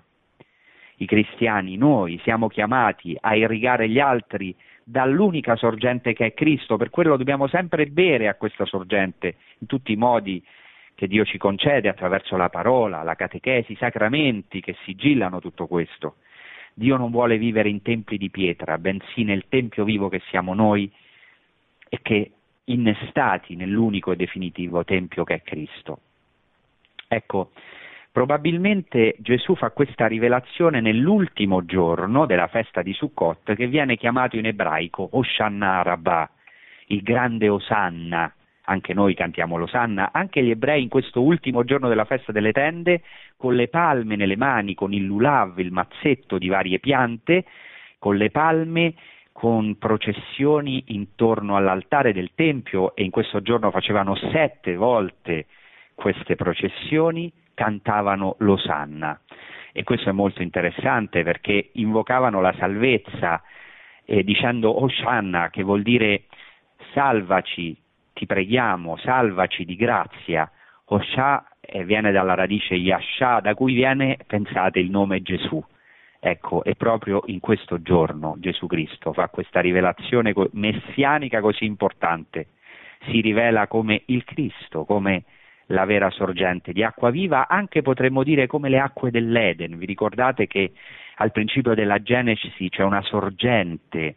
[0.96, 4.54] I cristiani, noi, siamo chiamati a irrigare gli altri
[4.84, 9.92] dall'unica sorgente che è Cristo, per quello dobbiamo sempre bere a questa sorgente in tutti
[9.92, 10.44] i modi
[10.94, 16.16] che Dio ci concede attraverso la parola, la catechesi, i sacramenti che sigillano tutto questo.
[16.74, 20.90] Dio non vuole vivere in templi di pietra, bensì nel tempio vivo che siamo noi
[21.88, 22.30] e che
[22.64, 26.00] innestati nell'unico e definitivo tempio che è Cristo.
[27.08, 27.52] Ecco,
[28.14, 34.46] probabilmente Gesù fa questa rivelazione nell'ultimo giorno della festa di Sukkot che viene chiamato in
[34.46, 36.30] ebraico Oshanna Rabbah,
[36.86, 38.32] il grande Osanna,
[38.66, 43.02] anche noi cantiamo l'Osanna, anche gli ebrei in questo ultimo giorno della festa delle tende,
[43.36, 47.44] con le palme nelle mani, con il lulav, il mazzetto di varie piante,
[47.98, 48.94] con le palme,
[49.32, 55.46] con processioni intorno all'altare del Tempio e in questo giorno facevano sette volte
[55.96, 59.18] queste processioni, cantavano l'Osanna.
[59.72, 63.42] E questo è molto interessante perché invocavano la salvezza
[64.04, 66.24] eh, dicendo Oshanna, che vuol dire
[66.92, 67.76] salvaci,
[68.12, 70.50] ti preghiamo, salvaci di grazia.
[70.86, 75.62] Osha eh, viene dalla radice Yasha, da cui viene, pensate, il nome Gesù.
[76.20, 82.48] Ecco, e proprio in questo giorno Gesù Cristo fa questa rivelazione messianica così importante.
[83.10, 85.24] Si rivela come il Cristo, come
[85.66, 89.78] la vera sorgente di acqua viva, anche potremmo dire come le acque dell'Eden.
[89.78, 90.72] Vi ricordate che
[91.16, 94.16] al principio della Genesi c'è una sorgente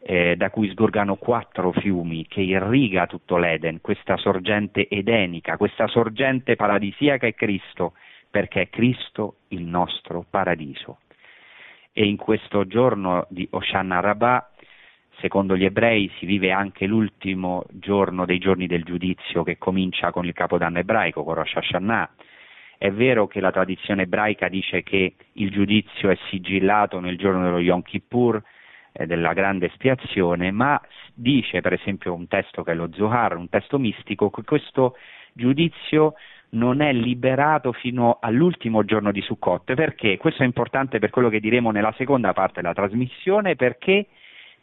[0.00, 6.56] eh, da cui sgorgano quattro fiumi che irriga tutto l'Eden, questa sorgente edenica, questa sorgente
[6.56, 7.94] paradisiaca è Cristo,
[8.30, 10.98] perché è Cristo il nostro paradiso.
[11.92, 14.50] E in questo giorno di Oshana Rabbah,
[15.20, 20.24] secondo gli ebrei, si vive anche l'ultimo giorno dei giorni del giudizio che comincia con
[20.24, 22.10] il capodanno ebraico, con Rosh Hashanah.
[22.78, 27.58] È vero che la tradizione ebraica dice che il giudizio è sigillato nel giorno dello
[27.58, 28.40] Yom Kippur,
[28.92, 30.80] eh, della grande espiazione, ma
[31.12, 34.94] dice per esempio un testo che è lo Zohar, un testo mistico, che questo
[35.32, 36.14] giudizio
[36.50, 39.74] non è liberato fino all'ultimo giorno di Sukkot.
[39.74, 40.16] Perché?
[40.16, 44.06] Questo è importante per quello che diremo nella seconda parte della trasmissione, perché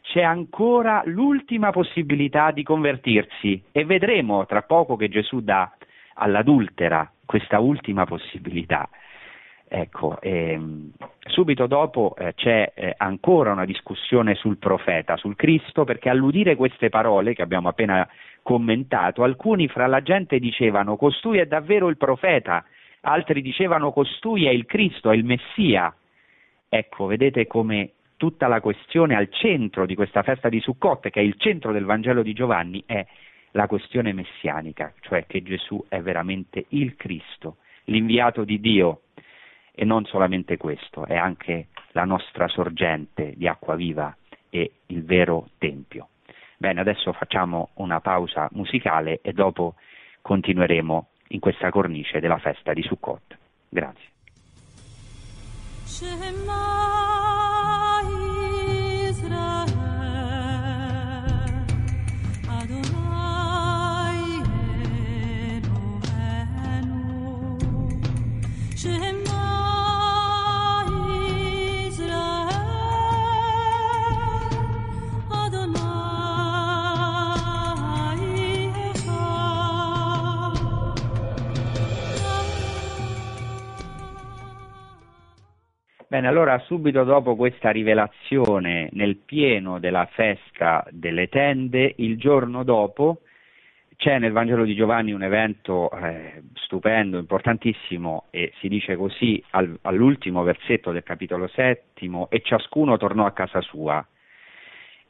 [0.06, 5.72] c'è ancora l'ultima possibilità di convertirsi e vedremo tra poco che Gesù dà
[6.14, 8.88] all'adultera questa ultima possibilità.
[9.68, 10.92] Ecco, ehm,
[11.26, 16.88] subito dopo eh, c'è eh, ancora una discussione sul profeta, sul Cristo, perché all'udire queste
[16.88, 18.08] parole che abbiamo appena
[18.42, 22.64] commentato, alcuni fra la gente dicevano costui è davvero il profeta,
[23.00, 25.92] altri dicevano costui è il Cristo, è il Messia.
[26.68, 31.22] Ecco, vedete come tutta la questione al centro di questa festa di Sukkot, che è
[31.22, 33.04] il centro del Vangelo di Giovanni, è
[33.52, 39.02] la questione messianica, cioè che Gesù è veramente il Cristo, l'inviato di Dio
[39.72, 44.14] e non solamente questo, è anche la nostra sorgente di acqua viva
[44.50, 46.08] e il vero tempio.
[46.58, 49.74] Bene, adesso facciamo una pausa musicale e dopo
[50.22, 53.36] continueremo in questa cornice della festa di Sukkot.
[53.68, 54.14] Grazie.
[86.16, 93.20] Bene, allora subito dopo questa rivelazione, nel pieno della festa delle tende, il giorno dopo
[93.96, 99.78] c'è nel Vangelo di Giovanni un evento eh, stupendo, importantissimo e si dice così al,
[99.82, 104.02] all'ultimo versetto del capitolo settimo e ciascuno tornò a casa sua.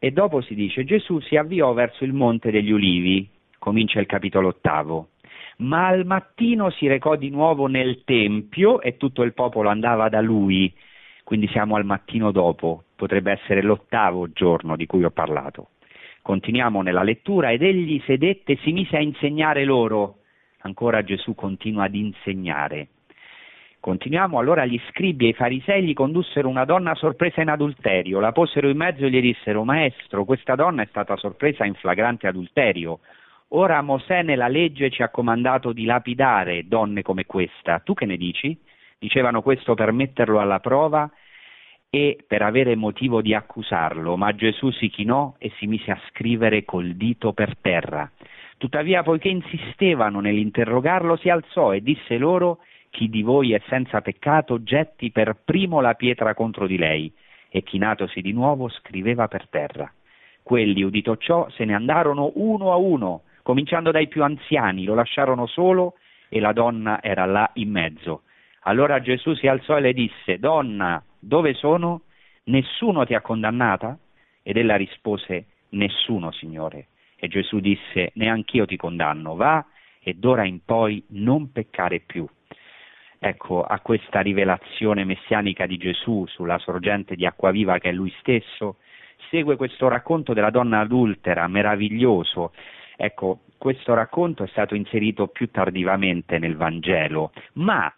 [0.01, 4.49] E dopo si dice Gesù si avviò verso il monte degli ulivi, comincia il capitolo
[4.49, 5.11] ottavo
[5.59, 10.21] ma al mattino si recò di nuovo nel Tempio e tutto il popolo andava da
[10.21, 10.71] lui,
[11.27, 15.71] quindi siamo al mattino dopo, potrebbe essere l'ottavo giorno di cui ho parlato.
[16.23, 20.19] Continuiamo nella lettura ed egli sedette e si mise a insegnare loro.
[20.61, 22.91] Ancora Gesù continua ad insegnare.
[23.81, 28.31] Continuiamo, allora gli scribi e i farisei gli condussero una donna sorpresa in adulterio, la
[28.31, 33.01] posero in mezzo e gli dissero, Maestro, questa donna è stata sorpresa in flagrante adulterio.
[33.49, 37.81] Ora Mosè nella legge ci ha comandato di lapidare donne come questa.
[37.81, 38.57] Tu che ne dici?
[38.99, 41.11] Dicevano questo per metterlo alla prova
[41.91, 46.65] e per avere motivo di accusarlo, ma Gesù si chinò e si mise a scrivere
[46.65, 48.11] col dito per terra.
[48.59, 52.59] Tuttavia, poiché insistevano nell'interrogarlo, si alzò e disse loro
[52.91, 57.13] chi di voi è senza peccato getti per primo la pietra contro di lei.
[57.51, 59.91] E chinatosi di nuovo scriveva per terra.
[60.43, 65.47] Quelli, udito ciò, se ne andarono uno a uno, cominciando dai più anziani, lo lasciarono
[65.47, 65.95] solo
[66.29, 68.23] e la donna era là in mezzo.
[68.67, 72.03] Allora Gesù si alzò e le disse, Donna, dove sono?
[72.45, 73.99] Nessuno ti ha condannata?
[74.43, 76.89] Ed ella rispose, Nessuno, Signore.
[77.17, 79.65] E Gesù disse, Neanch'io ti condanno, va
[80.01, 82.27] e d'ora in poi non peccare più.
[83.19, 88.13] Ecco, a questa rivelazione messianica di Gesù sulla sorgente di acqua viva che è lui
[88.19, 88.77] stesso,
[89.31, 92.53] segue questo racconto della donna adultera meraviglioso
[92.97, 97.93] Ecco, questo racconto è stato inserito più tardivamente nel Vangelo, ma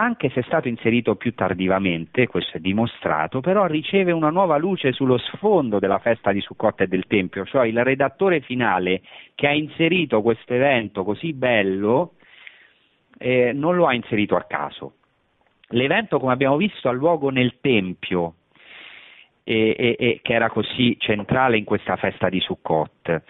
[0.00, 4.92] anche se è stato inserito più tardivamente, questo è dimostrato, però riceve una nuova luce
[4.92, 9.02] sullo sfondo della festa di Sukkot e del Tempio, cioè il redattore finale
[9.34, 12.14] che ha inserito questo evento così bello
[13.18, 14.94] eh, non lo ha inserito a caso.
[15.72, 18.36] L'evento, come abbiamo visto, ha luogo nel Tempio,
[19.44, 23.22] e, e, e, che era così centrale in questa festa di Sukkot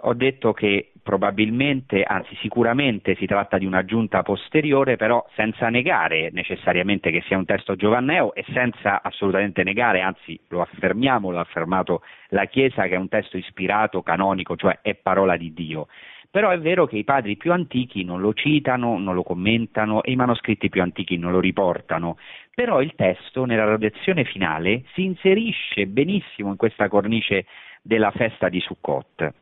[0.00, 7.12] ho detto che probabilmente, anzi sicuramente si tratta di un'aggiunta posteriore, però senza negare necessariamente
[7.12, 12.46] che sia un testo giovanneo e senza assolutamente negare, anzi lo affermiamo, l'ha affermato la
[12.46, 15.86] Chiesa che è un testo ispirato, canonico, cioè è parola di Dio.
[16.28, 20.10] Però è vero che i padri più antichi non lo citano, non lo commentano e
[20.10, 22.18] i manoscritti più antichi non lo riportano.
[22.52, 27.46] Però il testo, nella redazione finale, si inserisce benissimo in questa cornice
[27.80, 29.32] della festa di Sukkot.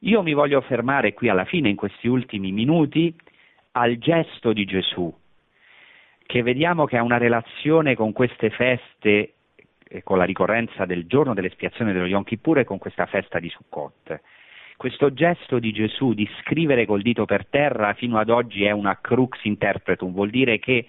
[0.00, 3.14] Io mi voglio fermare qui alla fine, in questi ultimi minuti,
[3.72, 5.14] al gesto di Gesù,
[6.24, 9.34] che vediamo che ha una relazione con queste feste,
[9.92, 13.50] e con la ricorrenza del giorno dell'espiazione dello Yom Kippur e con questa festa di
[13.50, 14.20] Sukkot.
[14.76, 18.98] Questo gesto di Gesù di scrivere col dito per terra fino ad oggi è una
[19.00, 20.86] crux interpretum, vuol dire che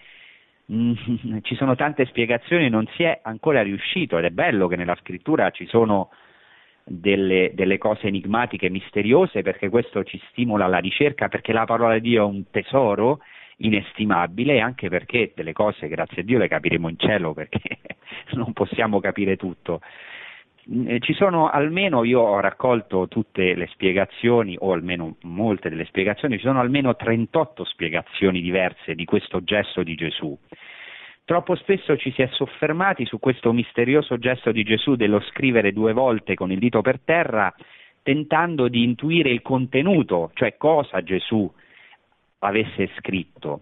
[0.71, 4.95] mm, ci sono tante spiegazioni, non si è ancora riuscito ed è bello che nella
[5.01, 6.11] scrittura ci sono
[6.83, 12.09] delle, delle, cose enigmatiche, misteriose, perché questo ci stimola alla ricerca, perché la parola di
[12.09, 13.19] Dio è un tesoro
[13.57, 17.59] inestimabile e anche perché delle cose, grazie a Dio, le capiremo in cielo, perché
[18.33, 19.81] non possiamo capire tutto.
[20.71, 26.37] Mm, ci sono almeno, io ho raccolto tutte le spiegazioni, o almeno molte delle spiegazioni,
[26.37, 30.37] ci sono almeno 38 spiegazioni diverse di questo gesto di Gesù.
[31.31, 35.93] Troppo spesso ci si è soffermati su questo misterioso gesto di Gesù dello scrivere due
[35.93, 37.55] volte con il dito per terra,
[38.03, 41.49] tentando di intuire il contenuto, cioè cosa Gesù
[42.39, 43.61] avesse scritto.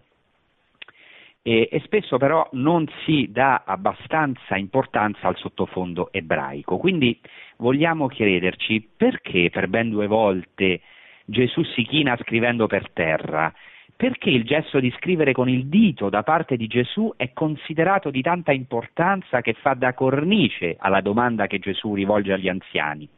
[1.44, 6.80] E, e, spesso però non si dà abbastanza importanza al sottofondo ebraico.
[6.80, 7.20] Quindi
[7.58, 10.82] vogliamo chiederci perché per ben due volte
[11.24, 13.54] Gesù si china scrivendo per terra
[14.00, 18.22] perché il gesto di scrivere con il dito da parte di Gesù è considerato di
[18.22, 23.10] tanta importanza che fa da cornice alla domanda che Gesù rivolge agli anziani.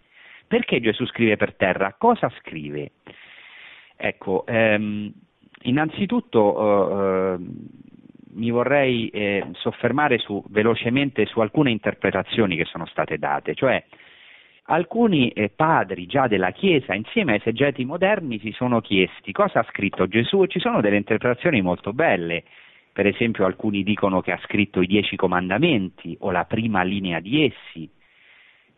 [0.47, 1.93] Perché Gesù scrive per terra?
[1.95, 2.93] Cosa scrive?
[3.95, 5.13] Ecco, ehm,
[5.65, 7.37] innanzitutto eh,
[8.33, 13.83] mi vorrei eh, soffermare su, velocemente su alcune interpretazioni che sono state date, cioè
[14.65, 19.67] alcuni eh, padri già della Chiesa, insieme ai esegeti moderni, si sono chiesti cosa ha
[19.69, 22.43] scritto Gesù e ci sono delle interpretazioni molto belle.
[22.93, 27.45] Per esempio alcuni dicono che ha scritto i dieci comandamenti o la prima linea di
[27.45, 27.89] essi,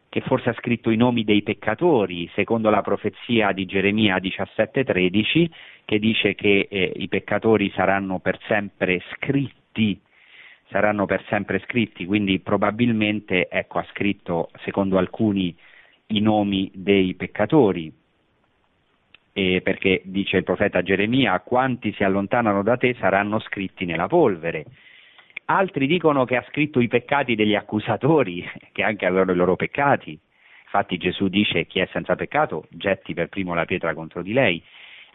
[0.08, 5.50] che forse ha scritto i nomi dei peccatori, secondo la profezia di Geremia 17:13,
[5.86, 10.00] che dice che eh, i peccatori saranno per sempre scritti
[10.70, 15.56] saranno per sempre scritti, quindi probabilmente ecco, ha scritto, secondo alcuni,
[16.08, 17.92] i nomi dei peccatori,
[19.34, 24.66] eh, perché dice il profeta Geremia, quanti si allontanano da te saranno scritti nella polvere.
[25.46, 30.18] Altri dicono che ha scritto i peccati degli accusatori, che anche avevano i loro peccati.
[30.64, 34.62] Infatti Gesù dice chi è senza peccato getti per primo la pietra contro di lei.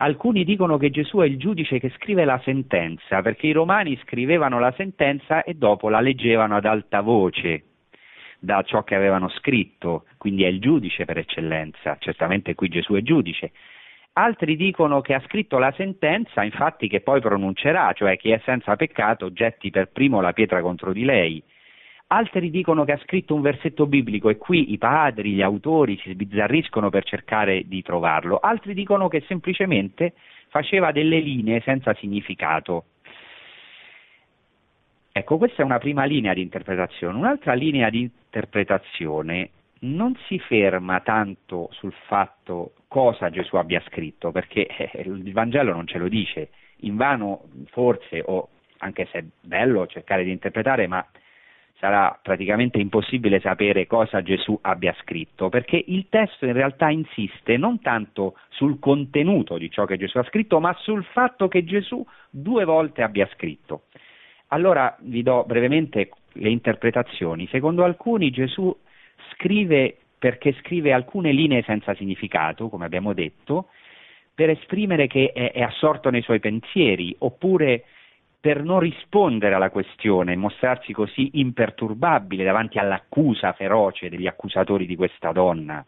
[0.00, 4.60] Alcuni dicono che Gesù è il giudice che scrive la sentenza, perché i romani scrivevano
[4.60, 7.64] la sentenza e dopo la leggevano ad alta voce
[8.38, 13.02] da ciò che avevano scritto, quindi è il giudice per eccellenza, certamente qui Gesù è
[13.02, 13.52] giudice.
[14.14, 18.74] Altri dicono che ha scritto la sentenza, infatti che poi pronuncerà, cioè chi è senza
[18.76, 21.42] peccato getti per primo la pietra contro di lei
[22.08, 26.12] altri dicono che ha scritto un versetto biblico e qui i padri, gli autori si
[26.12, 30.14] sbizzarriscono per cercare di trovarlo, altri dicono che semplicemente
[30.48, 32.84] faceva delle linee senza significato.
[35.18, 37.18] Ecco, questa è una prima linea di interpretazione.
[37.18, 39.50] Un'altra linea di interpretazione
[39.80, 45.88] non si ferma tanto sul fatto cosa Gesù abbia scritto, perché eh, il Vangelo non
[45.88, 46.50] ce lo dice.
[46.82, 51.04] In vano, forse, o anche se è bello cercare di interpretare, ma
[51.80, 57.80] sarà praticamente impossibile sapere cosa Gesù abbia scritto, perché il testo in realtà insiste non
[57.80, 62.64] tanto sul contenuto di ciò che Gesù ha scritto, ma sul fatto che Gesù due
[62.64, 63.82] volte abbia scritto.
[64.48, 67.46] Allora vi do brevemente le interpretazioni.
[67.48, 68.74] Secondo alcuni Gesù
[69.32, 73.68] scrive perché scrive alcune linee senza significato, come abbiamo detto,
[74.34, 77.84] per esprimere che è, è assorto nei suoi pensieri, oppure
[78.40, 85.32] per non rispondere alla questione mostrarsi così imperturbabile davanti all'accusa feroce degli accusatori di questa
[85.32, 85.84] donna.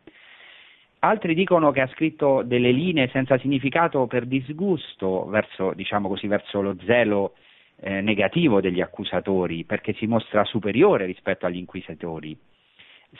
[1.03, 6.61] Altri dicono che ha scritto delle linee senza significato per disgusto verso, diciamo così, verso
[6.61, 7.35] lo zelo
[7.81, 12.37] eh, negativo degli accusatori, perché si mostra superiore rispetto agli inquisitori.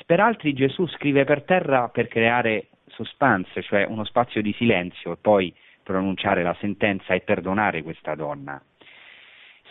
[0.07, 5.17] Per altri Gesù scrive per terra per creare suspense, cioè uno spazio di silenzio, e
[5.21, 5.53] poi
[5.83, 8.63] pronunciare la sentenza e perdonare questa donna.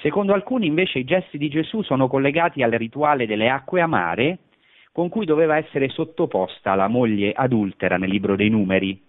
[0.01, 4.39] Secondo alcuni invece i gesti di Gesù sono collegati al rituale delle acque amare
[4.91, 9.01] con cui doveva essere sottoposta la moglie adultera nel libro dei numeri.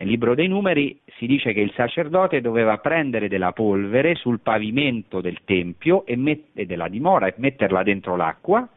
[0.00, 5.20] Nel libro dei numeri si dice che il sacerdote doveva prendere della polvere sul pavimento
[5.20, 8.68] del tempio e, met- e della dimora e metterla dentro l'acqua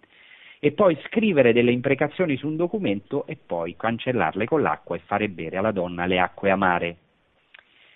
[0.59, 5.29] e poi scrivere delle imprecazioni su un documento e poi cancellarle con l'acqua e fare
[5.29, 6.97] bere alla donna le acque amare.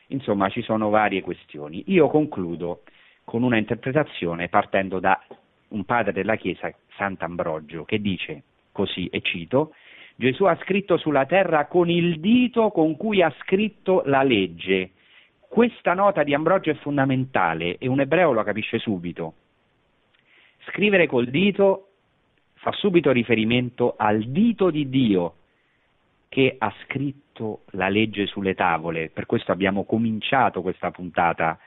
[0.10, 1.84] Insomma, ci sono varie questioni.
[1.88, 2.84] Io concludo
[3.24, 5.20] con una interpretazione partendo da
[5.70, 9.74] un padre della Chiesa, Sant'Ambrogio, che dice così, e cito,
[10.16, 14.92] Gesù ha scritto sulla terra con il dito con cui ha scritto la legge.
[15.48, 19.34] Questa nota di Ambrogio è fondamentale e un ebreo lo capisce subito.
[20.68, 21.90] Scrivere col dito
[22.54, 25.36] fa subito riferimento al dito di Dio
[26.30, 29.10] che ha scritto la legge sulle tavole.
[29.10, 31.60] Per questo abbiamo cominciato questa puntata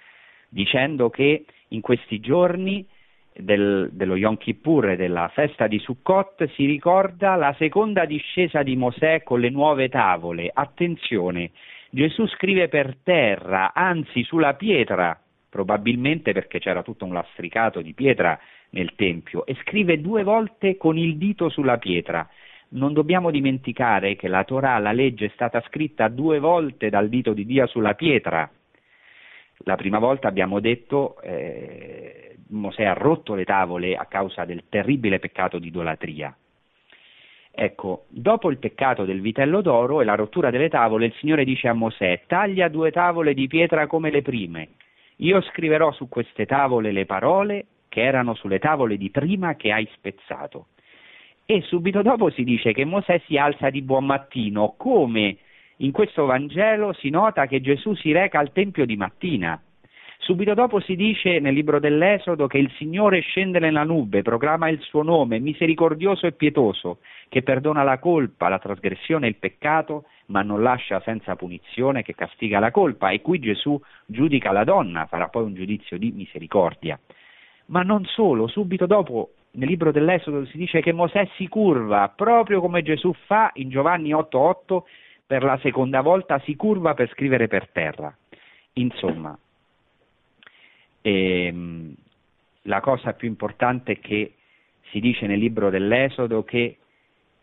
[0.48, 2.86] dicendo che in questi giorni
[3.38, 8.76] del, dello Yom Kippur e della festa di Sukkot si ricorda la seconda discesa di
[8.76, 10.50] Mosè con le nuove tavole.
[10.52, 11.50] Attenzione,
[11.90, 15.18] Gesù scrive per terra, anzi sulla pietra,
[15.48, 18.38] probabilmente perché c'era tutto un lastricato di pietra
[18.70, 22.28] nel Tempio, e scrive due volte con il dito sulla pietra.
[22.70, 27.32] Non dobbiamo dimenticare che la Torah, la legge, è stata scritta due volte dal dito
[27.32, 28.50] di Dio sulla pietra,
[29.64, 35.18] la prima volta abbiamo detto eh, Mosè ha rotto le tavole a causa del terribile
[35.18, 36.34] peccato di idolatria.
[37.50, 41.66] Ecco, dopo il peccato del vitello d'oro e la rottura delle tavole, il Signore dice
[41.66, 44.68] a Mosè, taglia due tavole di pietra come le prime.
[45.16, 49.88] Io scriverò su queste tavole le parole che erano sulle tavole di prima che hai
[49.94, 50.68] spezzato.
[51.44, 55.38] E subito dopo si dice che Mosè si alza di buon mattino, come
[55.78, 59.60] in questo Vangelo si nota che Gesù si reca al Tempio di mattina.
[60.20, 64.80] Subito dopo si dice nel libro dell'Esodo che il Signore scende nella nube, proclama il
[64.80, 66.98] suo nome, misericordioso e pietoso,
[67.28, 72.16] che perdona la colpa, la trasgressione e il peccato, ma non lascia senza punizione che
[72.16, 76.98] castiga la colpa, e qui Gesù giudica la donna, farà poi un giudizio di misericordia.
[77.66, 82.60] Ma non solo, subito dopo nel libro dell'Esodo si dice che Mosè si curva, proprio
[82.60, 84.84] come Gesù fa in Giovanni 8:8
[85.28, 88.16] per la seconda volta si curva per scrivere per terra.
[88.72, 89.38] Insomma,
[91.02, 91.94] ehm,
[92.62, 94.36] la cosa più importante è che
[94.90, 96.78] si dice nel libro dell'Esodo che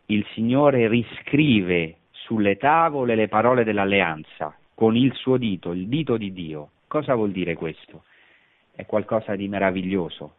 [0.08, 6.34] il Signore riscrive sulle tavole le parole dell'alleanza con il suo dito, il dito di
[6.34, 6.72] Dio.
[6.88, 8.06] Cosa vuol dire questo?
[8.72, 10.38] È qualcosa di meraviglioso.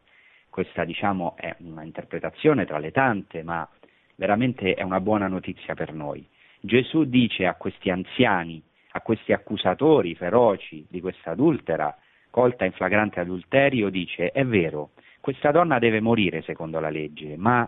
[0.51, 3.69] questa diciamo è una interpretazione tra le tante, ma
[4.17, 6.27] veramente è una buona notizia per noi.
[6.67, 11.97] Gesù dice a questi anziani, a questi accusatori feroci di questa adultera,
[12.29, 14.91] colta in flagrante adulterio, dice è vero,
[15.21, 17.67] questa donna deve morire secondo la legge, ma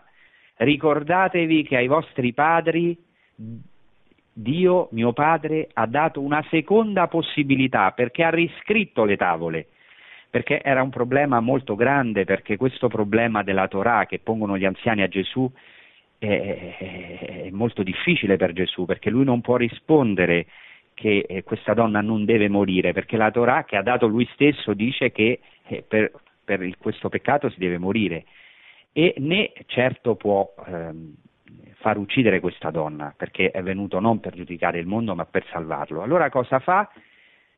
[0.57, 2.97] ricordatevi che ai vostri padri
[4.33, 9.67] Dio, mio padre, ha dato una seconda possibilità perché ha riscritto le tavole,
[10.31, 15.03] perché era un problema molto grande, perché questo problema della Torah che pongono gli anziani
[15.03, 15.51] a Gesù
[16.19, 20.47] è, è molto difficile per Gesù, perché lui non può rispondere
[20.95, 24.75] che eh, questa donna non deve morire, perché la Torah che ha dato lui stesso
[24.75, 26.11] dice che eh, per,
[26.45, 28.25] per questo peccato si deve morire
[28.93, 31.15] e né certo può ehm,
[31.77, 36.03] far uccidere questa donna, perché è venuto non per giudicare il mondo ma per salvarlo.
[36.03, 36.91] Allora cosa fa?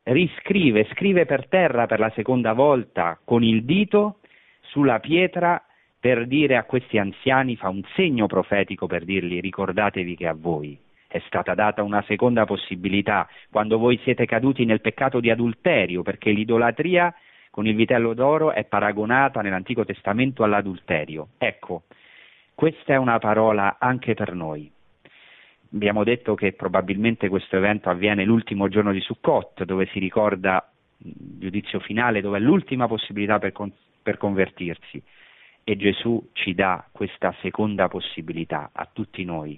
[0.02, 4.18] Riscrive, scrive per terra per la seconda volta con il dito
[4.60, 5.62] sulla pietra
[6.00, 10.78] per dire a questi anziani, fa un segno profetico per dirgli ricordatevi che a voi
[11.12, 16.30] è stata data una seconda possibilità quando voi siete caduti nel peccato di adulterio, perché
[16.30, 17.12] l'idolatria
[17.50, 21.30] con il vitello d'oro è paragonata nell'Antico Testamento all'adulterio.
[21.36, 21.82] Ecco,
[22.54, 24.70] questa è una parola anche per noi.
[25.74, 31.12] Abbiamo detto che probabilmente questo evento avviene l'ultimo giorno di Sukkot, dove si ricorda il
[31.40, 35.02] giudizio finale, dove è l'ultima possibilità per, con- per convertirsi.
[35.70, 39.56] E Gesù ci dà questa seconda possibilità a tutti noi.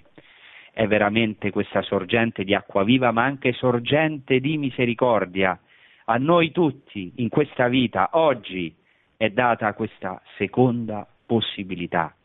[0.71, 5.59] È veramente questa sorgente di acqua viva, ma anche sorgente di misericordia
[6.05, 8.75] a noi tutti in questa vita oggi
[9.17, 12.15] è data questa seconda possibilità,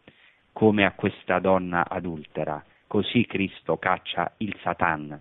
[0.53, 2.63] come a questa donna adultera.
[2.87, 5.19] Così Cristo caccia il Satan,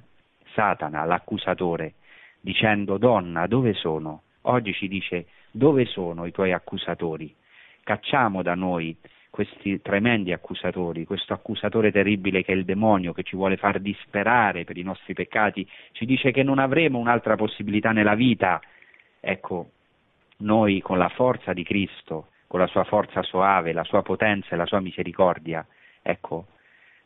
[0.53, 1.93] Satana, l'accusatore,
[2.41, 4.23] dicendo donna dove sono?
[4.41, 7.33] Oggi ci dice dove sono i tuoi accusatori?
[7.87, 8.93] Cacciamo da noi
[9.29, 14.65] questi tremendi accusatori, questo accusatore terribile che è il demonio che ci vuole far disperare
[14.65, 18.59] per i nostri peccati, ci dice che non avremo un'altra possibilità nella vita.
[19.21, 19.69] Ecco,
[20.39, 24.57] noi con la forza di Cristo, con la sua forza soave, la sua potenza e
[24.57, 25.65] la sua misericordia,
[26.01, 26.47] ecco,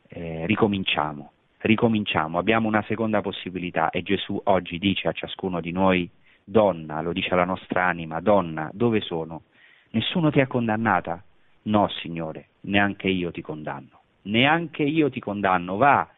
[0.07, 6.09] eh, ricominciamo, ricominciamo, abbiamo una seconda possibilità e Gesù oggi dice a ciascuno di noi,
[6.43, 9.43] donna, lo dice alla nostra anima, donna, dove sono?
[9.91, 11.23] Nessuno ti ha condannata?
[11.63, 16.09] No, Signore, neanche io ti condanno, neanche io ti condanno, va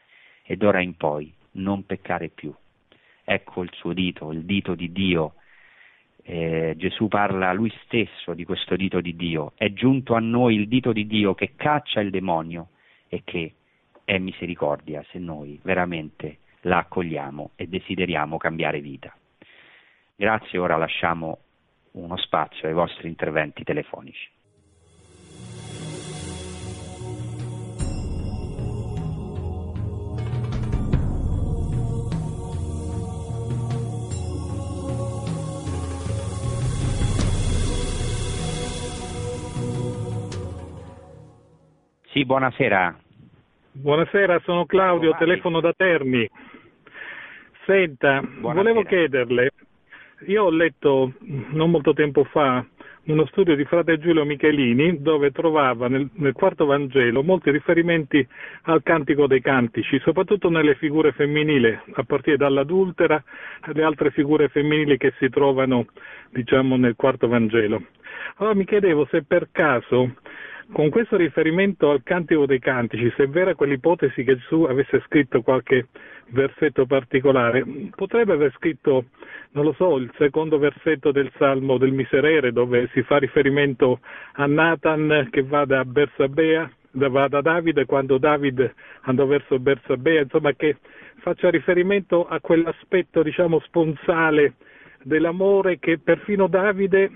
[0.44, 2.54] ed ora in poi non peccare più.
[3.24, 5.36] Ecco il suo dito, il dito di Dio.
[6.26, 9.54] Eh, Gesù parla lui stesso di questo dito di Dio.
[9.56, 12.70] È giunto a noi il dito di Dio che caccia il demonio
[13.10, 13.54] e che
[14.06, 19.14] è misericordia se noi veramente la accogliamo e desideriamo cambiare vita.
[20.16, 21.40] Grazie, ora lasciamo
[21.94, 24.32] uno spazio ai vostri interventi telefonici.
[42.12, 42.96] Sì, buonasera.
[43.72, 46.30] Buonasera, sono Claudio, telefono da Terni.
[47.66, 48.54] Senta, buonasera.
[48.54, 49.50] volevo chiederle,
[50.28, 52.66] io ho letto non molto tempo fa
[53.06, 58.26] uno studio di frate Giulio Michelini dove trovava nel, nel, quarto Vangelo molti riferimenti
[58.64, 63.22] al cantico dei cantici, soprattutto nelle figure femminili, a partire dall'adultera
[63.62, 65.88] alle altre figure femminili che si trovano
[66.30, 67.84] diciamo, nel quarto Vangelo.
[68.38, 70.16] Allora mi chiedevo se per caso
[70.72, 75.42] con questo riferimento al Cantico dei Cantici, se è vera quell'ipotesi che Gesù avesse scritto
[75.42, 75.88] qualche
[76.34, 77.64] versetto particolare,
[77.96, 79.06] potrebbe aver scritto,
[79.52, 84.00] non lo so, il secondo versetto del Salmo del Miserere, dove si fa riferimento
[84.34, 90.54] a Nathan che va da Bersabea, va da Davide quando Davide andò verso Bersabea, insomma
[90.54, 90.78] che
[91.18, 94.56] faccia riferimento a quell'aspetto, diciamo, sponsale
[95.04, 97.12] dell'amore che perfino Davide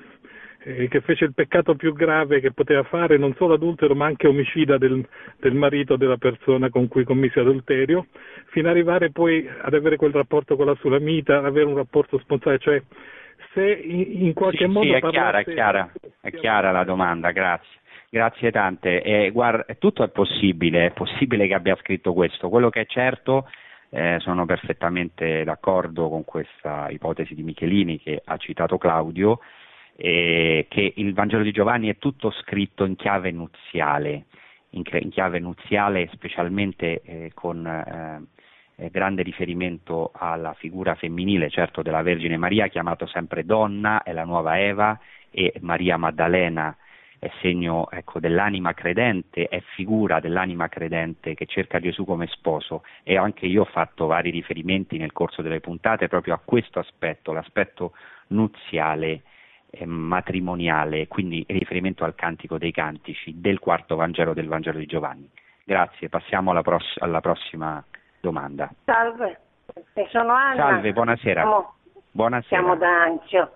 [0.68, 4.28] eh, che fece il peccato più grave che poteva fare, non solo adultero ma anche
[4.28, 5.07] omicida del,
[5.39, 8.07] del marito della persona con cui commise adulterio,
[8.47, 12.20] fino ad arrivare poi ad avere quel rapporto con la sulamita, ad avere un rapporto
[12.20, 12.82] sponsale, cioè
[13.53, 14.86] se in, in qualche sì, modo...
[14.86, 17.76] Sì, è chiara, è chiara, è chiara la domanda, grazie.
[18.09, 19.01] Grazie tante.
[19.01, 22.47] Eh, guarda, tutto è possibile, è possibile che abbia scritto questo.
[22.47, 23.49] Quello che è certo,
[23.89, 29.39] eh, sono perfettamente d'accordo con questa ipotesi di Michelini che ha citato Claudio,
[29.98, 34.26] eh, che il Vangelo di Giovanni è tutto scritto in chiave nuziale,
[34.72, 38.22] in, in chiave nuziale specialmente eh, con eh,
[38.76, 44.24] eh, grande riferimento alla figura femminile, certo della Vergine Maria, chiamato sempre donna, è la
[44.24, 45.00] nuova Eva,
[45.32, 46.78] e Maria Maddalena,
[47.18, 52.84] è segno ecco, dell'anima credente, è figura dell'anima credente che cerca Gesù come sposo.
[53.02, 57.34] E anche io ho fatto vari riferimenti nel corso delle puntate proprio a questo aspetto,
[57.34, 57.93] l'aspetto
[58.28, 59.24] nuziale,
[59.78, 65.30] eh, matrimoniale, quindi riferimento al cantico dei cantici del quarto Vangelo del Vangelo di Giovanni.
[65.64, 67.84] Grazie, passiamo alla, pross- alla prossima
[68.20, 68.72] domanda.
[68.86, 69.40] Salve,
[70.10, 70.56] sono Anna.
[70.56, 71.42] Salve, buonasera.
[71.42, 71.74] Siamo,
[72.12, 72.62] buonasera.
[72.62, 73.52] Siamo da Anzio.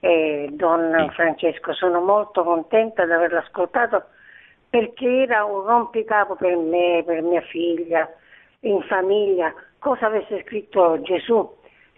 [0.00, 1.14] Eh, don sì.
[1.14, 4.04] Francesco, sono molto contenta di averlo ascoltato
[4.68, 8.08] perché era un rompicapo per me, per mia figlia,
[8.60, 11.54] in famiglia, cosa avesse scritto Gesù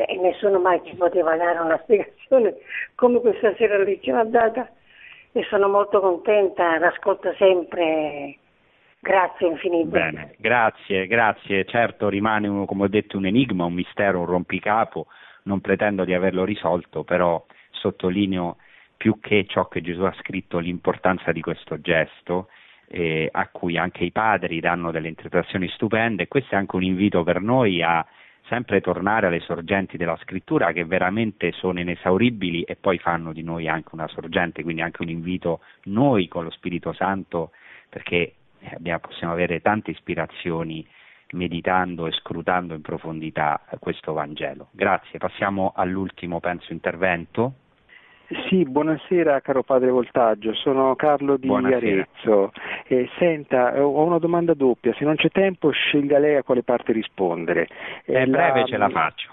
[0.07, 2.55] e nessuno mai ci poteva dare una spiegazione
[2.95, 4.71] come questa sera lì ci ha data
[5.33, 8.39] e sono molto contenta, l'ascolto sempre.
[9.01, 9.91] Grazie infinito.
[9.91, 11.65] Bene, grazie, grazie.
[11.65, 15.07] Certo rimane, uno, come ho detto, un enigma, un mistero, un rompicapo.
[15.45, 18.57] Non pretendo di averlo risolto, però sottolineo
[18.97, 22.49] più che ciò che Gesù ha scritto l'importanza di questo gesto
[22.89, 26.27] eh, a cui anche i padri danno delle interpretazioni stupende.
[26.27, 28.05] Questo è anche un invito per noi a
[28.49, 33.69] sempre tornare alle sorgenti della scrittura che veramente sono inesauribili e poi fanno di noi
[33.69, 37.53] anche una sorgente, quindi anche un invito noi con lo Spirito Santo
[37.89, 38.35] perché
[38.75, 40.87] abbiamo, possiamo avere tante ispirazioni
[41.33, 44.69] meditando e scrutando in profondità questo Vangelo.
[44.71, 47.55] Grazie, passiamo all'ultimo, penso, intervento.
[48.49, 51.79] Sì, buonasera caro padre Voltaggio, sono Carlo di buonasera.
[51.79, 52.53] Arezzo.
[52.87, 56.93] Eh, senta, ho una domanda doppia, se non c'è tempo scelga lei a quale parte
[56.93, 57.69] rispondere.
[58.05, 58.67] Eh, breve la...
[58.67, 59.31] ce la faccio.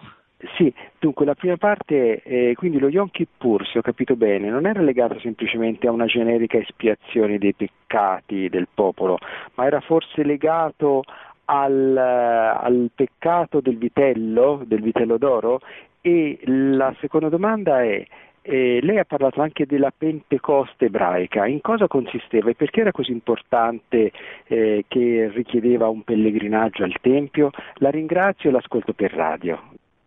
[0.56, 4.66] Sì, dunque la prima parte, eh, quindi lo Yom Kippur, se ho capito bene, non
[4.66, 9.18] era legato semplicemente a una generica espiazione dei peccati del popolo,
[9.56, 11.04] ma era forse legato
[11.46, 15.60] al, al peccato del vitello, del vitello d'oro
[16.02, 18.06] e la seconda domanda è
[18.48, 23.12] eh, lei ha parlato anche della Pentecoste ebraica, in cosa consisteva e perché era così
[23.12, 24.12] importante
[24.46, 27.50] eh, che richiedeva un pellegrinaggio al Tempio?
[27.76, 29.60] La ringrazio e l'ascolto per radio.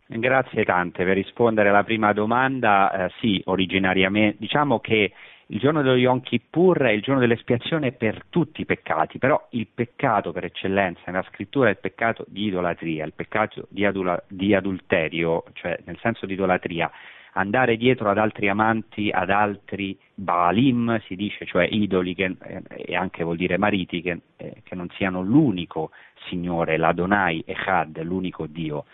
[0.07, 1.05] Grazie tante.
[1.05, 5.13] Per rispondere alla prima domanda, eh, sì, originariamente, diciamo che
[5.51, 9.67] il giorno dello Yom Kippur è il giorno dell'espiazione per tutti i peccati, però il
[9.75, 14.55] peccato per eccellenza nella scrittura è il peccato di idolatria, il peccato di, adula- di
[14.55, 16.91] adulterio, cioè nel senso di idolatria,
[17.33, 22.97] andare dietro ad altri amanti, ad altri Baalim, si dice, cioè idoli che, eh, e
[22.97, 25.91] anche vuol dire mariti, che, eh, che non siano l'unico
[26.29, 28.85] Signore, l'Adonai Echad, l'unico Dio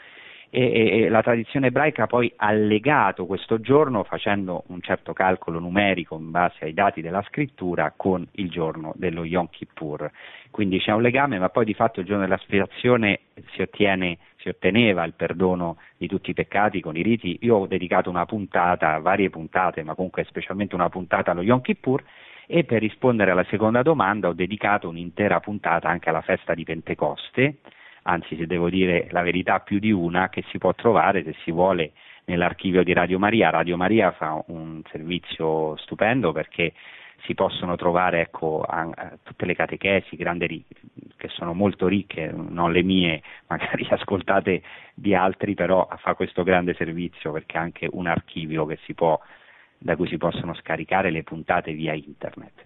[0.55, 6.17] e, e, la tradizione ebraica poi ha legato questo giorno facendo un certo calcolo numerico
[6.17, 10.09] in base ai dati della scrittura con il giorno dello Yom Kippur.
[10.53, 15.03] Quindi c'è un legame, ma poi di fatto il giorno dell'aspirazione si, ottiene, si otteneva
[15.03, 17.37] il perdono di tutti i peccati con i riti.
[17.41, 22.01] Io ho dedicato una puntata, varie puntate, ma comunque specialmente una puntata allo Yom Kippur
[22.47, 27.57] e per rispondere alla seconda domanda ho dedicato un'intera puntata anche alla festa di Pentecoste
[28.05, 31.51] anzi se devo dire la verità più di una, che si può trovare se si
[31.51, 31.93] vuole
[32.25, 33.51] nell'archivio di Radio Maria.
[33.51, 36.73] Radio Maria fa un servizio stupendo perché
[37.25, 38.65] si possono trovare ecco,
[39.23, 40.65] tutte le catechesi grandi,
[41.17, 44.63] che sono molto ricche, non le mie, magari ascoltate
[44.95, 49.19] di altri, però fa questo grande servizio perché è anche un archivio può,
[49.79, 52.65] da cui si possono scaricare le puntate via internet.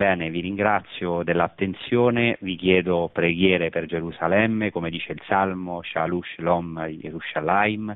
[0.00, 6.86] Bene, vi ringrazio dell'attenzione, vi chiedo preghiere per Gerusalemme, come dice il Salmo, Shalom Shalom
[6.88, 7.94] Yerushalayim,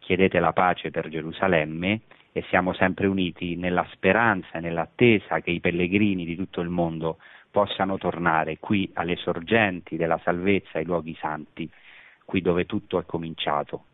[0.00, 5.60] chiedete la pace per Gerusalemme e siamo sempre uniti nella speranza e nell'attesa che i
[5.60, 7.16] pellegrini di tutto il mondo
[7.50, 11.66] possano tornare qui alle sorgenti della salvezza ai luoghi santi,
[12.26, 13.84] qui dove tutto è cominciato.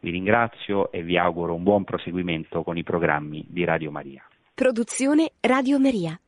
[0.00, 4.22] Vi ringrazio e vi auguro un buon proseguimento con i programmi di Radio Maria.
[4.52, 6.18] Produzione Radio Maria.